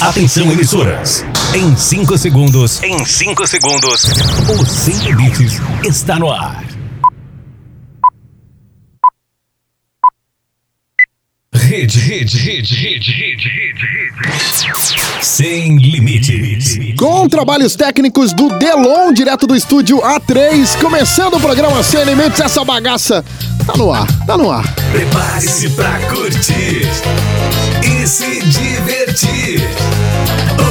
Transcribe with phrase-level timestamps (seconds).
[0.00, 1.24] Atenção, emissoras.
[1.52, 2.80] Em 5 segundos.
[2.84, 4.04] Em 5 segundos.
[4.48, 6.67] O Sem Limites está no ar.
[11.78, 15.24] Rede, rede, rede, rede, rede, rede, rede.
[15.24, 16.96] Sem limites.
[16.96, 22.64] Com trabalhos técnicos do Delon, direto do estúdio A3, começando o programa Sem Limites, essa
[22.64, 23.24] bagaça
[23.64, 24.74] tá no ar, tá no ar.
[24.90, 26.82] Prepare-se pra curtir
[27.84, 29.62] e se divertir.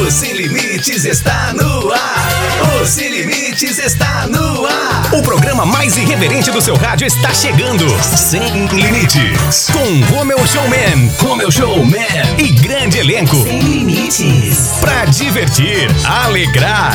[0.08, 2.80] O Sem Limites está no ar.
[2.82, 5.14] O Sem Limites está no ar.
[5.14, 7.86] O programa mais irreverente do seu rádio está chegando.
[8.02, 9.70] Sem Limites.
[9.70, 12.08] Com Romeu Showman, Romeu Showman
[12.38, 13.36] e grande elenco.
[13.44, 14.76] Sem Limites.
[14.80, 16.94] Pra divertir, alegrar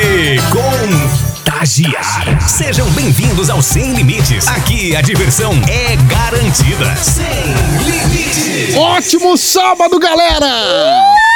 [0.00, 2.42] e contagiar.
[2.42, 4.48] Sejam bem-vindos ao Sem Limites.
[4.48, 6.96] Aqui a diversão é garantida.
[6.96, 7.54] Sem
[7.84, 8.74] Limites.
[8.74, 11.29] Ótimo sábado, galera!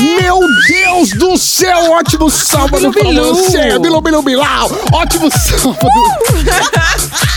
[0.00, 3.78] Meu Deus do céu, ótimo sábado pra você!
[3.78, 4.70] Bilu, bilu, bilau!
[4.92, 5.88] Ótimo sábado!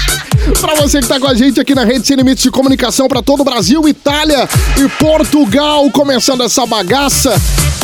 [0.62, 3.22] Pra você que tá com a gente aqui na Rede Sem Limites de Comunicação pra
[3.22, 7.36] todo o Brasil, Itália e Portugal, começando essa bagaça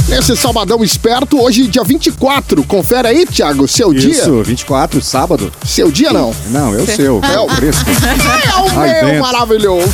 [0.08, 2.64] nesse sabadão esperto, hoje dia 24.
[2.64, 4.12] Confere aí, Thiago, seu dia?
[4.12, 5.52] Isso, 24, sábado.
[5.66, 6.34] Seu dia não?
[6.52, 7.20] Não, é o seu.
[7.22, 7.84] É o- fresco.
[7.90, 9.22] É o Ai, meu dentro.
[9.22, 9.94] maravilhoso.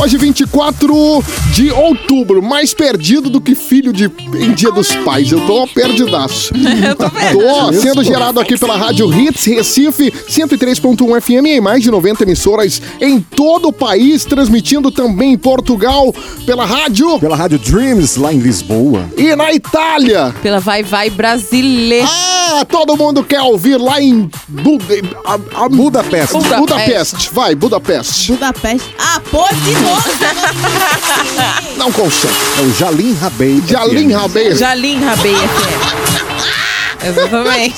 [0.00, 5.30] Hoje, 24 de outubro, mais perdido do que filho de em Dia dos Pais.
[5.30, 6.52] Eu tô perdidaço.
[6.88, 7.38] Eu tô vendo.
[7.38, 12.82] Tô sendo gerado aqui pela Rádio Hits Recife 103.1 FM em mais de 90 emissoras
[13.00, 16.12] em todo o país, transmitindo também em Portugal
[16.46, 19.08] pela rádio Pela Rádio Dreams, lá em Lisboa.
[19.16, 20.34] e na Itália.
[20.42, 22.08] Pela Vai Vai Brasileira.
[22.10, 24.84] Ah, todo mundo quer ouvir lá em Buda,
[25.24, 26.34] a, a, Budapeste.
[26.38, 27.30] Buda- Budapeste.
[27.32, 28.32] Vai, Budapeste.
[28.32, 28.94] Budapeste.
[28.98, 29.81] Ah, pô, de novo.
[31.76, 32.34] Não consegue.
[32.58, 33.62] É o Jalim Rabei.
[33.66, 34.12] Jalim.
[34.12, 34.54] Rabei.
[34.54, 37.04] Jalim Rabei FM.
[37.04, 37.74] Exatamente.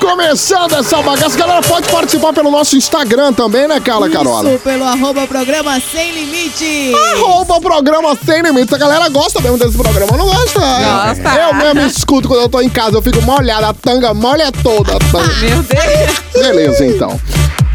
[0.00, 4.50] Começando essa bagaça, galera, pode participar pelo nosso Instagram também, né, Carla Carola?
[4.50, 6.94] Isso, pelo arroba programa Sem Limite.
[7.14, 8.72] Arroba programa Sem Limites.
[8.72, 10.58] A galera gosta mesmo desse programa, não gosta?
[10.58, 11.40] Gosta.
[11.40, 14.92] Eu mesmo escuto quando eu tô em casa, eu fico molhada, a tanga molha toda.
[15.40, 16.20] Meu Deus.
[16.32, 17.20] Beleza, então.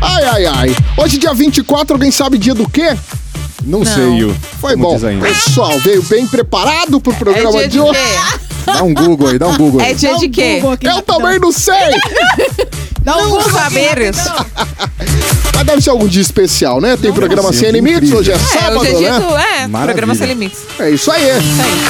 [0.01, 0.75] Ai, ai, ai.
[0.97, 2.95] Hoje, dia 24, alguém sabe dia do quê?
[3.63, 4.35] Não, sei, o.
[4.59, 4.93] Foi como bom.
[4.95, 5.25] diz ainda.
[5.25, 7.99] Pessoal, veio bem preparado pro É programa dia de de hoje.
[7.99, 8.39] quê?
[8.65, 9.91] Dá um Google aí, dá um Google aí.
[9.91, 10.61] É dia de quê?
[10.81, 11.75] Eu também não sei.
[13.01, 14.17] Dá um Não saberes.
[15.53, 16.97] Mas deve ser algum dia especial, né?
[16.97, 19.19] Tem programa sim, Sem Limites, hoje é É, sábado, hoje é dia né?
[19.19, 19.37] do...
[19.37, 19.85] É, Maravilha.
[19.93, 20.59] programa Sem Limites.
[20.79, 21.29] É isso aí.
[21.29, 21.41] aí.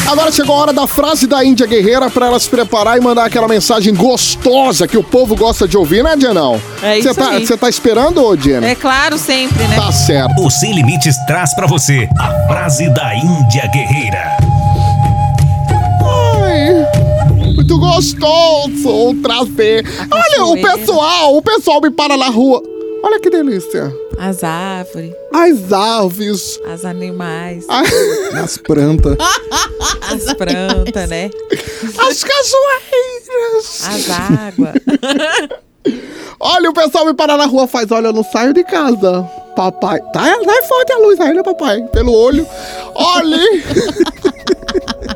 [0.08, 3.25] Agora chegou a hora da frase da Índia Guerreira pra ela se preparar e mandar
[3.25, 6.62] aquela mensagem gostosa que o povo gosta de ouvir, né, Dianão?
[6.84, 7.47] É Cê isso tá, aí.
[7.47, 8.68] Você tá esperando, ô, Diana?
[8.68, 9.78] É claro, sempre, né?
[9.78, 10.46] Tá certo.
[10.46, 14.44] O Sem Limites traz pra você a frase da Índia Guerreira.
[17.66, 19.84] Muito gostoso trazer.
[20.12, 22.62] Olha, o pessoal, o pessoal me para na rua.
[23.03, 23.92] Olha que delícia.
[24.18, 26.59] As árvores, As aves.
[26.72, 27.84] as animais, a-
[28.34, 29.18] Nas plantas.
[30.12, 31.30] as plantas, né?
[32.00, 33.88] As cachoeiras.
[33.88, 34.76] As águas.
[36.40, 39.24] Olha, o pessoal me para na rua faz, olha, eu não saio de casa.
[39.56, 41.82] Papai, tá, tá forte a luz aí, né, papai?
[41.94, 42.46] Pelo olho.
[42.94, 43.40] Olhe.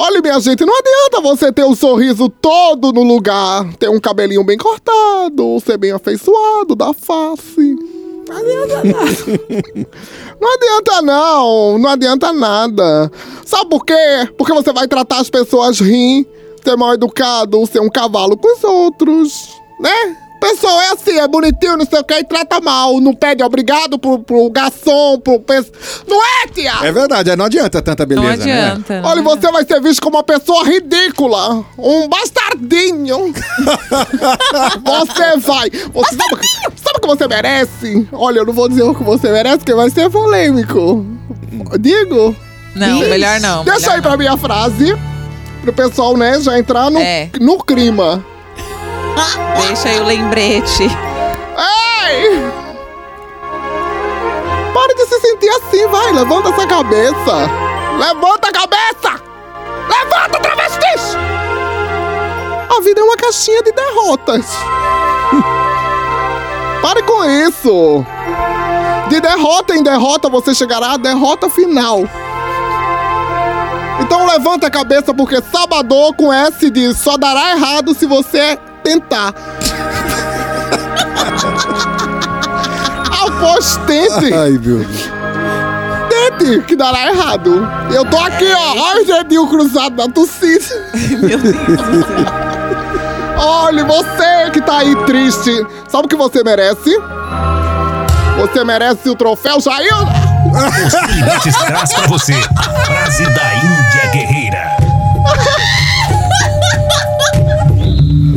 [0.00, 4.44] Olha, minha gente, não adianta você ter o sorriso todo no lugar, ter um cabelinho
[4.44, 7.76] bem cortado, ser bem afeiçoado da face.
[8.28, 9.88] Não adianta nada.
[10.40, 13.10] Não adianta não, não adianta nada.
[13.44, 14.28] Sabe por quê?
[14.36, 16.24] Porque você vai tratar as pessoas rim,
[16.62, 19.48] ser mal educado, ser um cavalo com os outros,
[19.80, 20.16] né?
[20.40, 23.00] Pessoa é assim, é bonitinho, não sei o que, e trata mal.
[23.00, 25.40] Não pede obrigado pro, pro garçom, pro...
[25.40, 25.70] pes-
[26.06, 26.72] Não é, tia?
[26.82, 28.66] É verdade, não adianta tanta beleza, Não né?
[28.70, 29.02] adianta.
[29.04, 31.64] Olha, não você vai ser visto como uma pessoa ridícula.
[31.76, 33.32] Um bastardinho.
[34.84, 35.70] você vai.
[35.70, 38.08] Você sabe, sabe o que você merece?
[38.12, 41.04] Olha, eu não vou dizer o que você merece, porque vai ser polêmico.
[41.80, 42.34] Digo?
[42.74, 43.08] Não, Diz.
[43.08, 43.64] melhor não.
[43.64, 44.18] Deixa melhor aí pra não.
[44.18, 44.96] minha frase.
[45.62, 47.28] Pro pessoal, né, já entrar no, É.
[47.40, 48.24] no clima.
[49.66, 50.84] Deixa aí o lembrete.
[50.84, 52.52] Ei!
[54.72, 56.12] Para de se sentir assim, vai.
[56.12, 57.50] Levanta essa cabeça.
[57.98, 59.22] Levanta a cabeça!
[59.88, 61.16] Levanta, travestis!
[62.76, 64.46] A vida é uma caixinha de derrotas.
[66.80, 68.04] Pare com isso.
[69.08, 72.02] De derrota em derrota você chegará à derrota final.
[74.00, 79.34] Então levanta a cabeça porque Sabador com S de só dará errado se você tentar.
[83.26, 84.86] Apostente Ai, meu Deus.
[84.86, 85.18] de
[86.38, 87.68] acredite que dará errado.
[87.92, 88.80] Eu tô aqui, ó.
[88.90, 90.64] Olha os dedinhos cruzados na tossida.
[91.20, 92.48] Meu Deus do céu.
[93.38, 95.66] Olha, você que tá aí triste.
[95.88, 96.98] Sabe o que você merece?
[98.38, 99.92] Você merece o troféu Jair.
[100.50, 104.57] Os Limites traz pra você a frase da Índia Guerreira.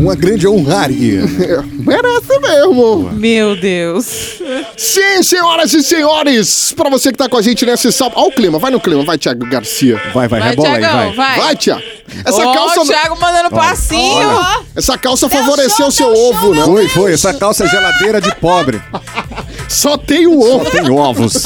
[0.02, 1.22] Uma grande honraria.
[1.78, 3.12] Merece mesmo.
[3.14, 4.42] Meu Deus.
[4.76, 6.74] Sim, senhoras e senhores.
[6.76, 8.16] Pra você que tá com a gente nesse sábado.
[8.20, 10.02] Olha o clima, vai no clima, vai, Thiago Garcia.
[10.12, 11.14] Vai, vai, Vai, rebola aí, Tiagão, vai.
[11.14, 11.40] vai.
[11.40, 11.84] Vai, Thiago.
[12.26, 12.82] Essa Ó, calça.
[12.82, 14.28] o Thiago mandando passinho.
[14.28, 16.74] Olha, essa calça favoreceu o show, seu é o show, ovo, meu não?
[16.74, 17.14] Foi, foi.
[17.14, 18.82] Essa calça é geladeira de pobre.
[19.70, 20.66] Só tem o ovo.
[20.72, 21.44] Tem ovos.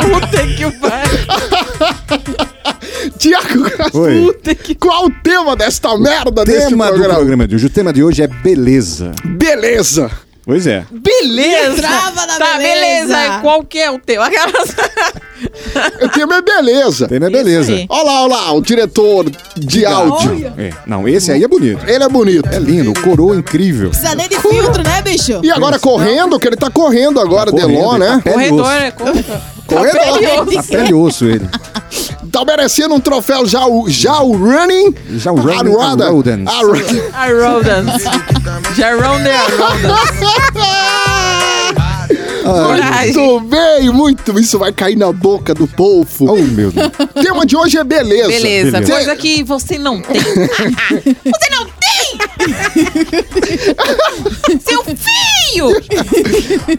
[0.00, 2.57] Puta que pariu.
[3.18, 3.90] Tiago.
[3.90, 7.14] Puta que qual o tema desta merda desse Tema do programa?
[7.16, 7.66] programa de hoje.
[7.66, 9.12] O tema de hoje é beleza.
[9.24, 10.10] Beleza.
[10.44, 10.86] Pois é.
[10.90, 11.76] Beleza.
[11.76, 13.14] Trava na tá, beleza.
[13.14, 13.38] beleza.
[13.42, 14.22] Qual que é o teu?
[14.22, 14.74] Aquelas...
[16.02, 17.06] O tema é beleza.
[17.06, 17.72] Tema é beleza.
[17.72, 17.86] aí.
[17.88, 20.52] Olha lá, olha lá, o diretor de áudio.
[20.58, 20.70] É.
[20.84, 21.84] Não, esse aí é bonito.
[21.88, 22.48] Ele é bonito.
[22.50, 23.90] É lindo, coroa incrível.
[23.90, 25.40] Precisa nem de filtro, né, bicho?
[25.44, 28.22] E agora correndo, que ele tá correndo agora, Correndo, Delon, tá né?
[28.24, 28.70] e Corredor, osso.
[28.72, 29.40] é corredor.
[29.66, 30.54] Corredor.
[30.54, 31.48] Tá pele e osso ele.
[32.30, 34.94] Tá merecendo um troféu já o, já o running.
[35.16, 36.06] Já o running a roda.
[36.06, 36.52] a rodents.
[36.52, 38.04] A rodents.
[38.76, 40.18] Jarone a rodents.
[42.44, 43.12] Coragem.
[43.14, 44.40] Muito bem, muito.
[44.40, 46.32] Isso vai cair na boca do povo.
[46.32, 46.86] Oh, meu Deus.
[47.14, 48.28] O tema de hoje é beleza.
[48.28, 48.92] Beleza, Beleza.
[48.92, 50.18] coisa que você não tem.
[50.22, 52.18] você não tem!
[54.66, 55.68] Seu filho!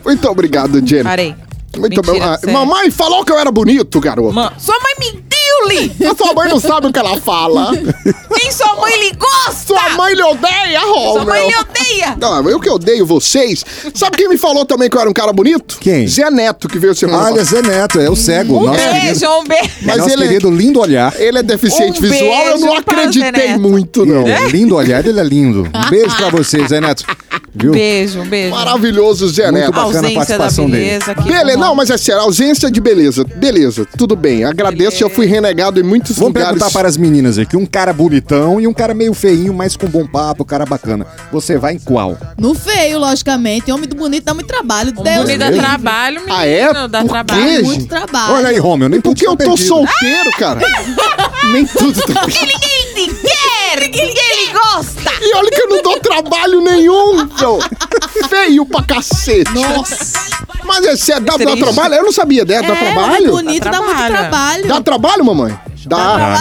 [0.03, 1.03] Muito obrigado, Jenny.
[1.03, 1.35] Parei.
[1.77, 2.21] Muito Mentira, bem.
[2.23, 4.33] Ah, mamãe falou que eu era bonito, garoto.
[4.33, 5.21] Ma- Sua mãe mentiu,
[5.67, 5.91] Li!
[6.05, 7.71] A sua mãe não sabe o que ela fala.
[7.71, 9.59] Nem sua mãe lhe gosta!
[9.67, 11.47] Sua mãe lhe odeia, Sua mãe Romeu.
[11.47, 12.17] lhe odeia!
[12.19, 13.63] Não, eu que odeio vocês.
[13.93, 15.77] Sabe quem me falou também que eu era um cara bonito?
[15.79, 16.07] Quem?
[16.07, 17.43] Zé Neto, que veio semana Olha.
[17.43, 18.57] Zé Neto, é o cego.
[18.59, 19.69] Um nosso querido, beijo, um beijo!
[19.83, 21.13] Mas nosso ele é- querido lindo olhar.
[21.19, 24.27] Ele é deficiente Um visual, eu não acreditei muito, não.
[24.27, 25.67] É lindo olhar, ele é lindo.
[25.73, 27.03] Um beijo pra você, Zé Neto.
[27.53, 27.71] Viu?
[27.71, 28.51] Beijo, um beijo.
[28.55, 29.71] Maravilhoso, Zé Muito Neto.
[29.71, 30.85] bacana a Ausência da participação dele.
[30.85, 31.13] beleza.
[31.15, 33.23] Beleza, não, mas é sério, ausência de beleza.
[33.23, 34.43] Beleza, tudo bem.
[34.43, 36.49] Agradeço, já fui renegado em muitos Vamos lugares.
[36.49, 37.55] perguntar para as meninas aqui.
[37.57, 41.05] Um cara bonitão e um cara meio feinho, mas com bom papo, cara bacana.
[41.31, 42.17] Você vai em qual?
[42.37, 43.71] No feio, logicamente.
[43.71, 44.93] Homem do bonito dá muito trabalho.
[44.97, 46.35] Um Deus bonito dá trabalho, menino.
[46.37, 46.87] Ah, é?
[46.87, 47.43] Dá Por trabalho.
[47.43, 47.89] quê, Muito gente?
[47.89, 48.33] trabalho.
[48.33, 49.67] Olha aí, Romeu, nem Porque eu tô perdido.
[49.67, 50.59] solteiro, cara.
[51.53, 52.49] Nem tudo tá Ninguém
[52.93, 53.79] te quer!
[53.89, 55.11] Ninguém lhe gosta!
[55.21, 57.59] E olha que eu não dou trabalho nenhum, meu.
[58.29, 59.49] Feio pra cacete.
[59.53, 60.28] Nossa.
[60.69, 61.59] Mas é sério, dá, dá Triste.
[61.63, 61.93] trabalho?
[61.95, 62.61] Eu não sabia, né?
[62.61, 63.13] Dá é, trabalho?
[63.13, 64.17] homem bonito Dá dá, muito trabalho.
[64.17, 64.67] trabalho.
[64.67, 65.59] Dá trabalho, mamãe?
[65.85, 66.37] Dá.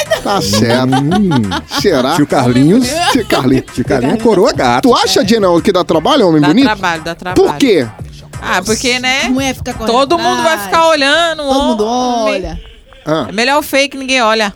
[0.00, 0.20] Eita.
[0.22, 0.94] Tá certo.
[0.94, 2.14] Hum, Será?
[2.16, 2.88] tio Carlinhos.
[3.12, 3.64] Tio Carlinhos.
[3.74, 4.88] Tio Carlinhos é coroa gato.
[4.88, 6.64] Tu acha, Gina, que dá trabalho, homem Dá bonito?
[6.64, 7.42] trabalho, dá trabalho.
[7.48, 7.86] Por quê?
[8.40, 9.22] Ah, porque, né?
[9.86, 10.62] Todo mundo vai atrás.
[10.64, 11.42] ficar olhando.
[11.42, 12.60] Todo mundo olha.
[13.04, 14.52] Ah, É melhor o fake, ninguém olha.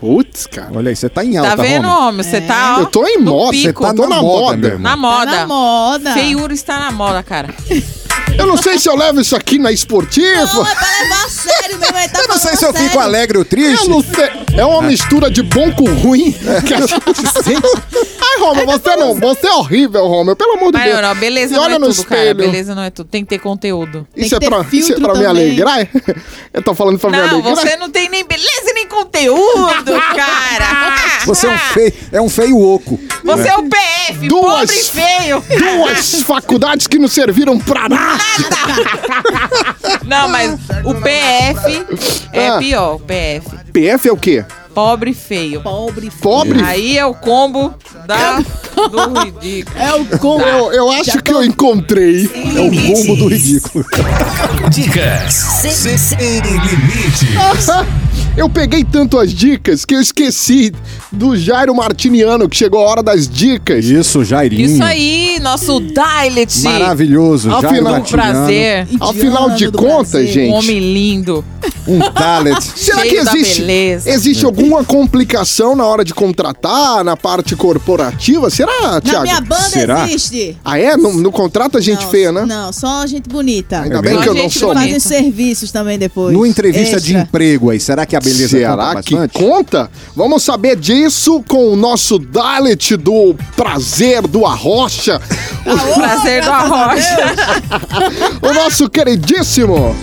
[0.00, 0.70] putz, cara.
[0.74, 2.22] Olha aí, você tá em alta, Tá vendo, homem?
[2.22, 4.68] Você tá, ó, Eu tô em moda, você tá tô na moda.
[4.68, 4.80] irmão.
[4.82, 5.30] Na Tá moda.
[5.32, 6.12] na moda.
[6.14, 7.48] Feiura está na moda, cara.
[8.38, 10.46] Eu não sei se eu levo isso aqui na esportiva.
[10.54, 11.98] Não, é pra levar a sério mesmo.
[11.98, 12.88] Ele tá Eu não sei se eu sério.
[12.88, 13.88] fico alegre ou Eu triste.
[13.88, 14.30] não sei.
[14.56, 16.32] É uma mistura de bom com ruim
[16.66, 17.62] que a gente sente.
[18.22, 19.14] Ai, Romeu, você não.
[19.14, 20.34] Você é horrível, Romeu.
[20.36, 20.94] Pelo amor de Deus.
[20.96, 22.20] não, não, beleza E não olha é no tudo, cara.
[22.22, 22.36] espelho.
[22.50, 23.08] Beleza não é tudo.
[23.08, 24.06] Tem que ter conteúdo.
[24.14, 25.26] Tem Isso é, que ter pra, isso é pra me também.
[25.26, 25.88] alegrar?
[26.54, 27.56] Eu tô falando pra me Não, alegrar?
[27.56, 29.66] você não tem nem beleza e nem conteúdo,
[30.16, 30.90] cara.
[31.26, 32.98] Você é um feio, é um feio oco.
[33.22, 35.44] Você é o PF, Duas- pobre e feio.
[35.58, 37.99] Duas faculdades que não serviram pra nada.
[40.06, 40.52] Não, mas
[40.84, 41.86] o PF
[42.32, 42.58] é Ah.
[42.58, 43.48] pior, o PF.
[43.72, 44.44] PF é o quê?
[44.74, 45.60] Pobre e feio.
[45.62, 46.10] Pobre.
[46.22, 46.62] Pobre?
[46.62, 47.74] Aí é o combo
[48.06, 48.38] da,
[48.88, 49.76] do ridículo.
[49.78, 50.40] É o com.
[50.40, 52.30] Eu, eu acho que eu encontrei.
[52.56, 53.84] É o combo do ridículo.
[54.70, 57.28] Dicas sem limites.
[58.40, 60.72] Eu peguei tanto as dicas que eu esqueci
[61.12, 63.84] do Jairo Martiniano, que chegou a hora das dicas.
[63.84, 64.64] Isso, Jairinho.
[64.70, 66.62] Isso aí, nosso Dilet.
[66.62, 68.32] Maravilhoso, Afinal, Jairo Um Martiniano.
[68.32, 68.88] prazer.
[68.98, 70.32] Afinal de Indiano do contas, Brasil.
[70.32, 70.50] gente.
[70.50, 71.44] Um homem lindo.
[71.86, 72.60] Um talent.
[72.76, 74.10] Será cheio que existe, beleza.
[74.10, 78.48] existe alguma complicação na hora de contratar, na parte corporativa?
[78.48, 79.22] Será, Na Thiago?
[79.24, 80.06] minha banda Será?
[80.08, 80.56] existe.
[80.64, 80.96] Ah, é?
[80.96, 82.44] No, no contrato a gente Não, feia, né?
[82.46, 83.82] Não, só gente bonita.
[83.82, 84.72] Ainda É bem que eu não Gente sou.
[84.72, 86.32] Fazem serviços também depois.
[86.32, 87.20] No entrevista de Extra.
[87.22, 89.32] emprego aí, será que a beleza Será conta que bastante?
[89.38, 89.90] conta?
[90.16, 95.20] Vamos saber disso com o nosso Dalet do Prazer do Arrocha,
[95.66, 97.34] Ô, Prazer do Arrocha.
[98.42, 99.94] O nosso queridíssimo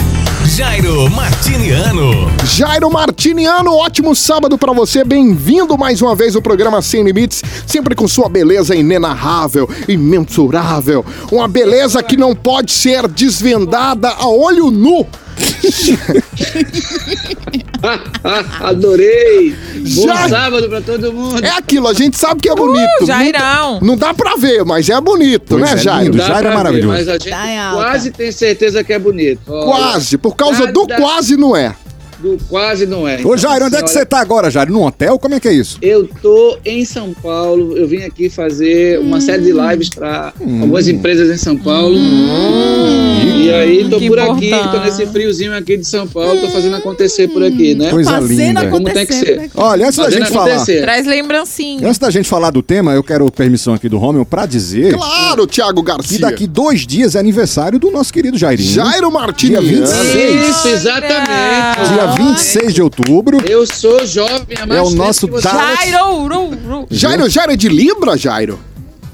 [0.55, 2.31] Jairo Martiniano.
[2.45, 5.03] Jairo Martiniano, ótimo sábado pra você.
[5.03, 11.05] Bem-vindo mais uma vez ao programa Sem Limites, sempre com sua beleza inenarrável, imensurável.
[11.31, 15.05] Uma beleza que não pode ser desvendada a olho nu.
[18.59, 19.55] Adorei!
[19.95, 21.43] Bom Já- sábado pra todo mundo!
[21.43, 22.89] É aquilo, a gente sabe que é bonito.
[23.01, 23.79] Uh, Jairão.
[23.81, 26.03] Não dá pra ver, mas é bonito, Pois né, é, Jairo?
[26.05, 26.17] lindo.
[26.17, 26.93] Dá Jairo é pra ver, maravilhoso.
[26.93, 27.83] Mas a gente Tá alta.
[27.83, 29.41] quase tem certeza que é bonito.
[29.47, 31.75] Olha, Quase, por causa do quase não é.
[32.19, 33.17] Do quase não é.
[33.17, 34.71] Ô, Então, Jairo, onde é que assim, você olha, tá agora, Jairo?
[34.73, 35.19] Num hotel?
[35.19, 35.77] Como é que é isso?
[35.81, 37.77] Eu tô em São Paulo.
[37.77, 41.95] Eu vim aqui fazer uma série de lives pra algumas empresas em São Paulo.
[41.97, 44.71] E aí tô Que por aqui, importante.
[44.71, 47.89] tô nesse friozinho aqui de São Paulo, tô fazendo acontecer por aqui, né?
[47.89, 48.67] Coisa Fazendo linda.
[48.69, 49.49] Como tem que ser.
[49.55, 50.53] Olha, antes da gente falar.
[50.55, 50.81] acontecer.
[50.81, 51.87] Traz lembrancinha.
[51.87, 55.45] Antes da gente falar do tema, eu quero permissão aqui do Romeu pra dizer Claro,
[55.47, 56.19] Thiago que Garcia.
[56.19, 58.69] daqui dois dias é aniversário do nosso querido Jairinho.
[58.71, 59.65] Jairo Martiniano.
[59.67, 60.49] Dia 26.
[60.49, 61.93] Isso, exatamente.
[61.93, 63.37] Dia 26 de outubro.
[63.49, 65.27] Eu sou jovem há mais É o nosso.
[65.27, 65.79] Dallas.
[65.89, 66.87] Jairo, ru, ru.
[66.89, 68.59] Jairo, Jairo é de Libra, Jairo?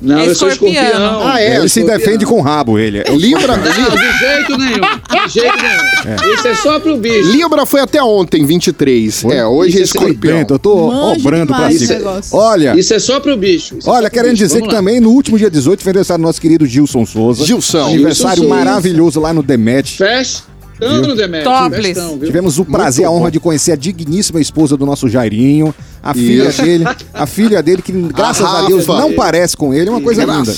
[0.06, 0.82] Não, É eu sou escorpião.
[1.26, 1.98] Ah, é, Ele se escorpião.
[1.98, 3.00] defende com o rabo, ele.
[3.06, 4.82] É Libra, Não, Libra, de jeito nenhum.
[5.28, 6.34] De jeito nenhum.
[6.34, 7.32] Isso é só pro bicho.
[7.32, 9.24] Libra foi até ontem, 23.
[9.24, 10.40] É, hoje é Isso é escorpião.
[10.40, 11.94] Bento, eu tô Manjo obrando pra demais cima.
[11.94, 12.38] negócio.
[12.38, 13.78] Olha, Isso é só pro bicho.
[13.78, 14.44] Isso é olha, pro querendo bicho.
[14.44, 14.80] dizer que Vamos lá.
[14.82, 17.46] também no último dia 18 foi aniversário do nosso querido Gilson Souza.
[17.46, 17.86] Gilson.
[17.86, 18.66] Aniversário Gilson Souza.
[18.66, 19.96] maravilhoso lá no Demet.
[19.96, 21.52] Festão no Demetrio.
[21.52, 22.02] Topless.
[22.26, 23.18] Tivemos o prazer, a bom.
[23.18, 26.62] honra de conhecer a digníssima esposa do nosso Jairinho, a filha Isso.
[26.62, 28.68] dele, a filha dele que graças a, Rafa.
[28.68, 30.54] Deus não parece com ele, é uma coisa linda.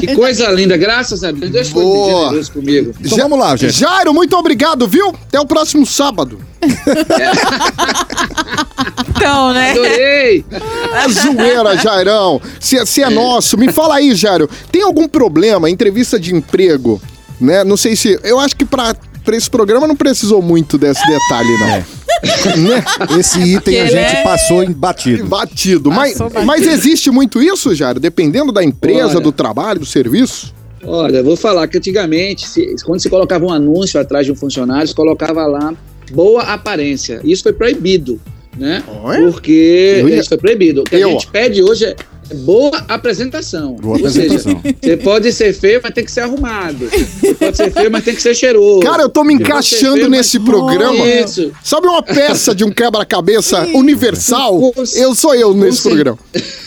[0.00, 1.50] Que coisa linda, graças a Deus.
[1.50, 2.24] Deus foi Boa.
[2.26, 2.94] generoso comigo.
[3.00, 3.72] Então vamos lá, gente.
[3.72, 5.08] Jairo, muito obrigado, viu?
[5.08, 6.38] Até o próximo sábado.
[9.16, 9.70] Então, né?
[9.72, 10.44] Adorei.
[10.96, 12.40] É zoeira, Jairão.
[12.60, 14.48] Se, se é nosso, me fala aí, Jairo.
[14.70, 17.00] Tem algum problema, entrevista de emprego,
[17.40, 17.64] né?
[17.64, 18.18] Não sei se...
[18.22, 18.94] Eu acho que pra
[19.34, 21.66] esse programa não precisou muito desse detalhe, não.
[21.68, 21.84] É.
[22.56, 22.82] Né?
[23.20, 25.24] Esse item a gente é- passou em batido.
[25.26, 25.90] Batido.
[25.90, 26.44] Mas, batido.
[26.46, 28.00] mas existe muito isso, Jairo?
[28.00, 29.20] Dependendo da empresa, Olha.
[29.20, 30.54] do trabalho, do serviço?
[30.82, 34.34] Olha, eu vou falar que antigamente, se- quando se colocava um anúncio atrás de um
[34.34, 35.74] funcionário, se colocava lá
[36.10, 37.20] boa aparência.
[37.22, 38.18] Isso foi proibido,
[38.56, 38.82] né?
[39.02, 39.30] Olha.
[39.30, 40.80] Porque ia- isso foi proibido.
[40.80, 41.96] O que Eu, a gente pede hoje é
[42.34, 43.74] boa apresentação.
[43.74, 44.62] Boa Ou seja, apresentação.
[44.82, 46.88] você pode ser feio, mas tem que ser arrumado.
[46.88, 48.80] Você pode ser feio, mas tem que ser cheiroso.
[48.80, 51.06] Cara, eu tô me encaixando feio, nesse mas- programa.
[51.08, 51.52] Isso.
[51.62, 54.72] Sabe uma peça de um quebra-cabeça universal?
[54.94, 56.18] Eu sou eu nesse com- programa.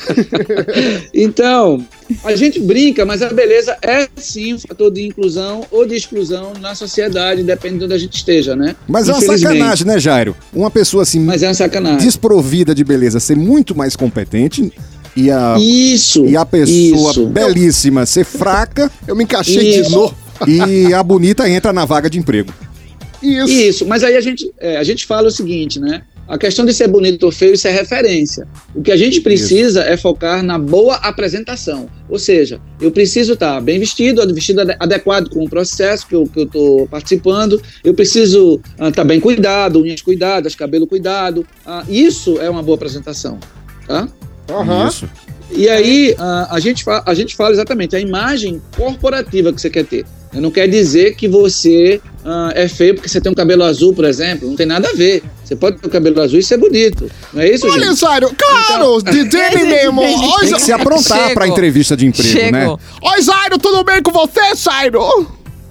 [1.14, 1.86] Então,
[2.24, 6.54] a gente brinca, mas a beleza é sim um fator de inclusão ou de exclusão
[6.60, 8.76] na sociedade, dependendo de onde a gente esteja, né?
[8.88, 10.36] Mas é uma sacanagem, né, Jairo?
[10.54, 12.00] Uma pessoa assim, Mas é uma sacanagem.
[12.00, 14.72] desprovida de beleza ser muito mais competente
[15.16, 16.26] e a, Isso.
[16.26, 17.26] e a pessoa isso.
[17.28, 19.92] belíssima ser fraca Eu me encaixei de Isso.
[19.92, 20.16] novo.
[20.48, 22.54] e a bonita entra na vaga de emprego.
[23.22, 23.52] Isso.
[23.52, 26.04] Isso, mas aí a gente, é, a gente fala o seguinte, né?
[26.26, 28.48] A questão de ser bonito ou feio, isso é referência.
[28.76, 31.90] O que a gente precisa é focar na boa apresentação.
[32.08, 36.30] Ou seja, eu preciso estar bem vestido, vestido ade- adequado com o processo que eu
[36.38, 37.60] estou participando.
[37.84, 41.46] Eu preciso estar bem cuidado, unhas cuidadas, cabelo cuidado.
[41.66, 43.40] Ah, isso é uma boa apresentação.
[43.88, 44.08] Tá?
[44.50, 44.88] Aham.
[44.88, 45.10] Isso.
[45.52, 49.70] E aí a, a gente fa- a gente fala exatamente a imagem corporativa que você
[49.70, 50.06] quer ter.
[50.32, 54.06] Não quer dizer que você ah, é feio porque você tem um cabelo azul, por
[54.06, 54.48] exemplo.
[54.48, 55.24] Não tem nada a ver.
[55.44, 57.10] Você pode ter um cabelo azul e ser bonito.
[57.34, 58.00] Não é isso, Olha, gente?
[58.00, 60.02] Jairo, claro, Então- de dele mesmo.
[60.02, 61.34] Oi, Tem que se aprontar Chego.
[61.34, 62.62] pra entrevista de emprego, né?
[62.62, 62.80] Chego.
[63.02, 65.02] Oi, Jairo, tudo bem com você, Jairo?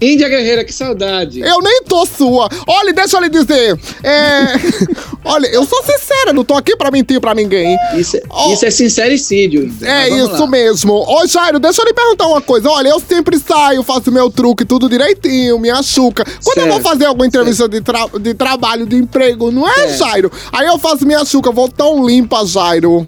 [0.00, 1.40] Índia Guerreira, que saudade.
[1.40, 2.48] Eu nem tô sua.
[2.66, 3.78] Olha, deixa eu lhe dizer.
[4.02, 4.44] É.
[5.24, 7.76] Olha, eu sou sincera, não tô aqui pra mentir pra ninguém.
[7.96, 8.52] Isso, é- Oh.
[8.52, 9.70] isso é sincericídio.
[9.82, 10.46] É isso lá.
[10.46, 10.92] mesmo.
[10.94, 12.70] Ô, Jairo, deixa eu lhe perguntar uma coisa.
[12.70, 16.24] Olha, eu sempre saio, faço meu truque tudo direitinho, me açúcar.
[16.44, 16.88] Quando eu vou Certo.
[16.88, 19.98] fazer alguma entrevista de, tra- de trabalho, de emprego, não é, Certo.
[19.98, 20.32] Jairo?
[20.52, 23.06] Aí eu faço minha açúcar, vou tão limpa, Jairo.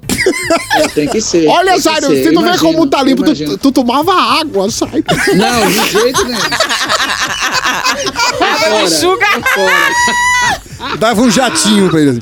[0.77, 1.47] É, tem que ser.
[1.49, 5.05] Olha, Jairo, se tu vê Imagino, como tá limpo, tu, tu tomava água, Jairo.
[5.37, 6.41] Não, de jeito nenhum.
[8.41, 10.97] Água de fora.
[10.99, 12.19] Dava um jatinho pra ele.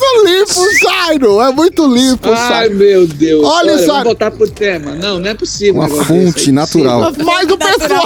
[0.00, 1.40] Muito limpo, Jairo.
[1.40, 3.44] É muito limpo, Ai, meu Deus.
[3.44, 3.86] Olha, Olha, Jairo.
[3.92, 4.92] vamos voltar pro tema.
[4.94, 5.80] Não, não é possível.
[5.82, 7.12] um Uma fonte natural.
[7.24, 8.04] Mas o pessoal,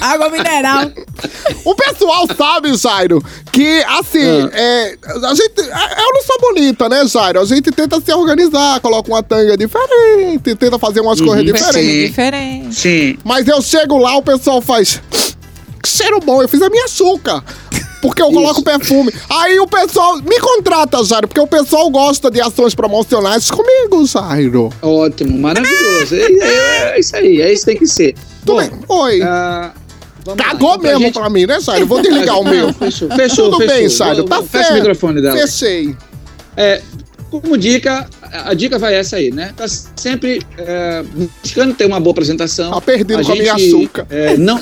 [0.00, 0.90] Água mineral.
[1.64, 4.50] o pessoal sabe, Jairo, que assim, Ah.
[4.52, 7.40] é, a gente, eu não sou bonita, né, Jairo?
[7.40, 11.26] A gente tenta se organizar, coloca uma tanga diferente, tenta fazer umas Uhum.
[11.26, 11.52] coisas Sim.
[11.52, 12.08] diferentes.
[12.08, 12.74] Diferente.
[12.74, 13.18] Sim.
[13.24, 15.00] Mas eu chego lá, o pessoal faz.
[15.82, 17.42] Que cheiro bom, eu fiz a minha açúcar.
[18.02, 19.12] Porque eu coloco perfume.
[19.30, 24.70] Aí o pessoal me contrata, Jairo, porque o pessoal gosta de ações promocionais comigo, Jairo.
[24.82, 26.14] Ótimo, maravilhoso.
[26.16, 28.14] É, é- é isso aí, é isso que tem que ser.
[28.44, 28.70] Tudo Bom, bem.
[28.88, 29.20] Oi.
[29.20, 29.74] Vamos lá.
[30.36, 31.86] Cagou Então, mesmo gente- pra mim, né, Jairo?
[31.86, 32.72] Vou desligar o meu.
[32.74, 33.76] Fechou, fechou, Tudo fechou.
[33.76, 34.48] bem, Jairo, tá certo.
[34.50, 35.36] Fecha o microfone dela.
[35.38, 35.96] Fechei.
[36.56, 36.82] É,
[37.40, 39.52] como dica, a dica vai essa aí, né?
[39.56, 41.02] Tá sempre é,
[41.42, 42.72] buscando ter uma boa apresentação.
[42.72, 44.06] Tá perdendo A com a minha gente, açúcar.
[44.10, 44.60] é, não,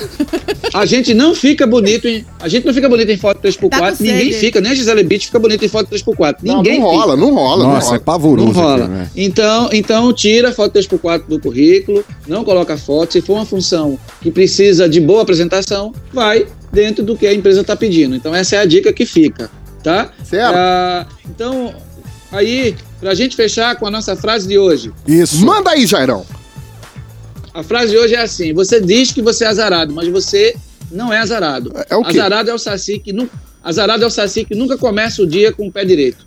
[0.73, 2.25] a gente não fica bonito em.
[2.39, 3.69] A gente não fica bonito em foto 3x4.
[3.69, 6.37] Tá ninguém fica, nem a Gisele Beach fica bonito em foto 3x4.
[6.43, 7.63] Não, Ninguém não rola, não rola.
[7.65, 7.99] não Nossa, é rola.
[7.99, 8.47] pavoroso.
[8.47, 8.73] Não rola.
[8.85, 9.09] aquilo, né?
[9.15, 13.13] Então, então tira a foto 3x4 do currículo, não coloca foto.
[13.13, 17.61] Se for uma função que precisa de boa apresentação, vai dentro do que a empresa
[17.61, 18.15] está pedindo.
[18.15, 19.49] Então, essa é a dica que fica,
[19.83, 20.09] tá?
[20.23, 20.55] Certo.
[20.55, 21.73] Ah, então,
[22.31, 24.91] aí, pra gente fechar com a nossa frase de hoje.
[25.07, 25.45] Isso.
[25.45, 26.25] Manda aí, Jairão.
[27.53, 30.55] A frase de hoje é assim: você diz que você é azarado, mas você
[30.91, 31.71] não é azarado.
[31.89, 32.19] É o quê?
[32.19, 33.31] Azarado é o saci que nunca.
[33.63, 36.25] Azarado é o saci que nunca começa o dia com o pé direito.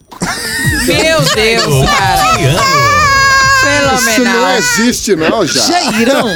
[0.87, 2.94] Meu Deus, cara.
[3.75, 3.95] Adriano.
[3.99, 4.57] Isso não Fenomenal.
[4.57, 5.63] existe, não, já.
[5.67, 6.27] Jairão,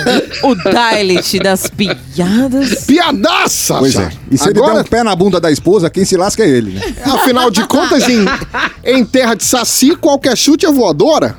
[0.42, 2.84] o Dalit das piadas.
[2.86, 4.02] Piadaça, Pois já.
[4.04, 4.10] é.
[4.30, 6.48] E se ele Agora, der um pé na bunda da esposa, quem se lasca é
[6.48, 6.82] ele, né?
[7.04, 8.24] afinal de contas, em,
[8.84, 11.36] em terra de saci, qualquer chute é voadora.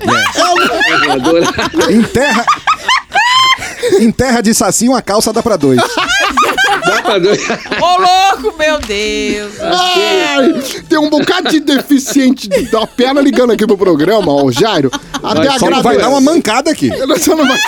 [1.90, 2.46] Em terra.
[4.00, 5.80] em terra de saci, uma calça dá pra dois.
[6.86, 7.40] Dá pra dois.
[7.82, 9.54] Ô, louco, meu Deus.
[9.62, 14.92] Ai, tem um bocado de deficiente da perna ligando aqui pro programa, ó, o Jairo.
[15.22, 16.90] Até Vai, a vai dar uma mancada aqui.
[16.90, 17.60] Você não vai-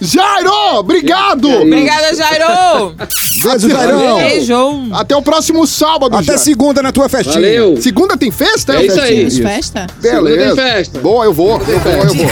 [0.00, 1.50] Jairo, obrigado!
[1.50, 2.94] Obrigada, Jairo.
[3.42, 4.16] Beijo, Jairão.
[4.18, 4.88] Beijão.
[4.92, 6.40] Até o próximo sábado, Até Jairo.
[6.40, 7.34] segunda na tua festinha.
[7.34, 7.80] Valeu.
[7.82, 8.74] Segunda tem festa?
[8.76, 9.26] É isso aí.
[9.26, 9.42] Isso.
[9.42, 9.86] Festa?
[10.00, 10.36] Beleza.
[10.50, 10.98] Segunda tem festa.
[11.00, 11.60] Boa, eu vou.
[11.66, 12.26] Eu vou, eu vou.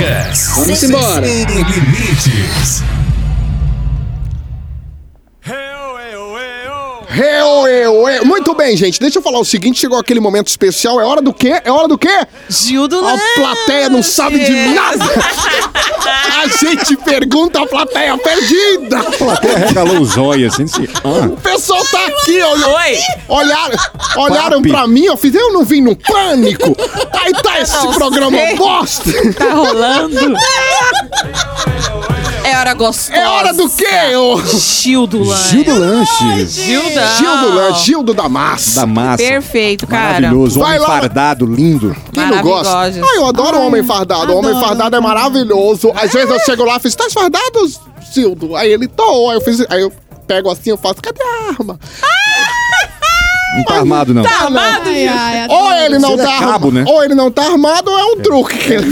[0.57, 1.27] Vamos embora.
[1.27, 2.83] Sem limites.
[7.15, 8.25] Eu, eu, eu.
[8.25, 8.99] Muito bem, gente.
[8.99, 11.01] Deixa eu falar o seguinte: chegou aquele momento especial.
[11.01, 11.61] É hora do quê?
[11.65, 12.27] É hora do quê?
[12.49, 15.05] Gil do A plateia não sabe de nada.
[16.37, 18.99] A gente pergunta, a plateia perdida.
[19.33, 20.65] Até regalou os olhos assim.
[20.65, 22.69] disse, ah, O pessoal tá aqui, olha.
[22.69, 22.99] Oi.
[23.29, 23.77] Olharam,
[24.17, 24.69] olharam Papi.
[24.69, 26.77] pra mim, eu fiz, eu não vim no pânico.
[27.25, 28.57] Aí tá esse Não programa sei.
[28.57, 29.11] bosta.
[29.33, 30.37] Tá rolando.
[32.67, 33.17] É hora gostosa.
[33.17, 34.41] É hora do quê, ô?
[34.59, 35.51] Gil do Lanche.
[35.51, 36.47] Gil do Lanche.
[36.47, 37.17] Gildão.
[37.17, 38.81] Gildo Lanche, Gildo da Massa.
[38.81, 39.23] Da massa.
[39.23, 40.15] Perfeito, cara.
[40.15, 40.59] Maravilhoso.
[40.59, 40.87] Vai Homem lá.
[40.87, 41.97] fardado, lindo.
[42.13, 42.73] Quem não gosta?
[42.73, 43.11] Maravilhosos.
[43.13, 44.33] Ah, eu adoro o homem fardado.
[44.33, 44.67] O homem adoro.
[44.67, 45.93] fardado é maravilhoso.
[45.95, 47.71] Às vezes eu chego lá e fiz, tá fardado,
[48.13, 48.57] Gildo?
[48.57, 49.31] Aí ele, tô.
[49.31, 49.93] Aí eu fiz, aí eu
[50.27, 51.79] pego assim, eu faço, cadê a arma?
[53.57, 54.23] Não tá armado, não.
[54.23, 55.11] Tá amado, Ai, Gil.
[55.13, 56.85] ai, Ou ele não é tá cabo, armado, né?
[56.87, 58.87] ou ele não tá armado, ou é um truque que ele.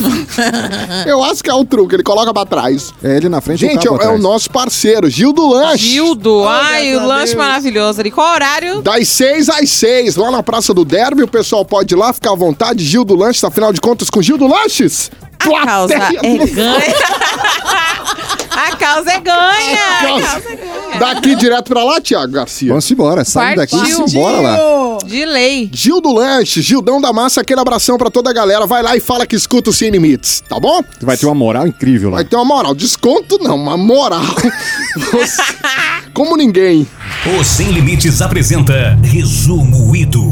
[1.06, 2.92] Eu acho que é um truque, ele coloca pra trás.
[3.02, 5.86] É ele na frente Gente, é, é o nosso parceiro, Gildo Lanche.
[5.88, 6.46] Gildo.
[6.48, 8.10] Ai, o lanche maravilhoso ali.
[8.10, 8.80] Qual horário?
[8.82, 12.32] Das 6 às 6, lá na Praça do Derby, o pessoal pode ir lá, ficar
[12.32, 12.82] à vontade.
[12.84, 15.10] Gildo Lanches, afinal de contas, com Gildo Lanches.
[15.38, 15.98] A causa é
[16.38, 16.84] do- ganha.
[18.54, 19.98] A causa é ganha.
[19.98, 20.98] A causa é ganha.
[20.98, 22.68] Daqui direto pra lá, Tiago Garcia.
[22.68, 23.24] Vamos embora.
[23.24, 24.58] Sai daqui e simbora lá.
[25.04, 25.68] De lei.
[25.72, 28.66] Gildo Lanches, Gildão da Massa, aquele abração pra toda a galera.
[28.66, 30.82] Vai lá e fala que escuta o Sem Limites, tá bom?
[31.00, 32.16] Vai ter uma moral incrível lá.
[32.16, 32.74] Vai ter uma moral.
[32.74, 34.22] Desconto não, uma moral.
[35.12, 35.42] Você-
[36.14, 36.86] Como ninguém.
[37.38, 40.22] O Sem Limites apresenta Resumo Ido.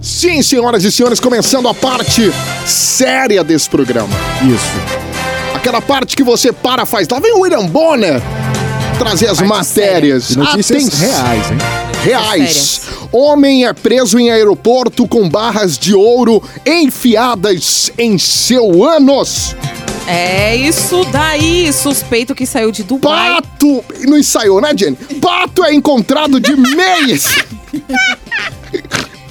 [0.00, 2.30] Sim, senhoras e senhores, começando a parte
[2.66, 4.08] séria desse programa.
[4.42, 5.13] Isso.
[5.64, 7.08] Aquela parte que você para, faz.
[7.08, 8.20] Lá vem o William Bonner
[8.98, 10.32] trazer as matérias.
[10.32, 11.08] E notícias Atenção.
[11.08, 11.58] reais, hein?
[12.02, 12.80] Reais.
[13.10, 19.56] Homem é preso em aeroporto com barras de ouro enfiadas em seu ânus.
[20.06, 21.72] É isso daí.
[21.72, 23.36] Suspeito que saiu de Dubai.
[23.36, 23.82] Pato.
[24.02, 24.98] Não ensaiou, né, Jenny?
[25.18, 27.24] Pato é encontrado de meias.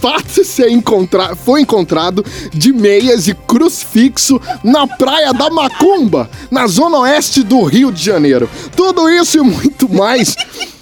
[0.04, 1.34] Pato se encontra...
[1.34, 7.90] foi encontrado de meias e crucifixo na Praia da Macumba, na zona oeste do Rio
[7.90, 8.50] de Janeiro.
[8.76, 10.36] Tudo isso e muito mais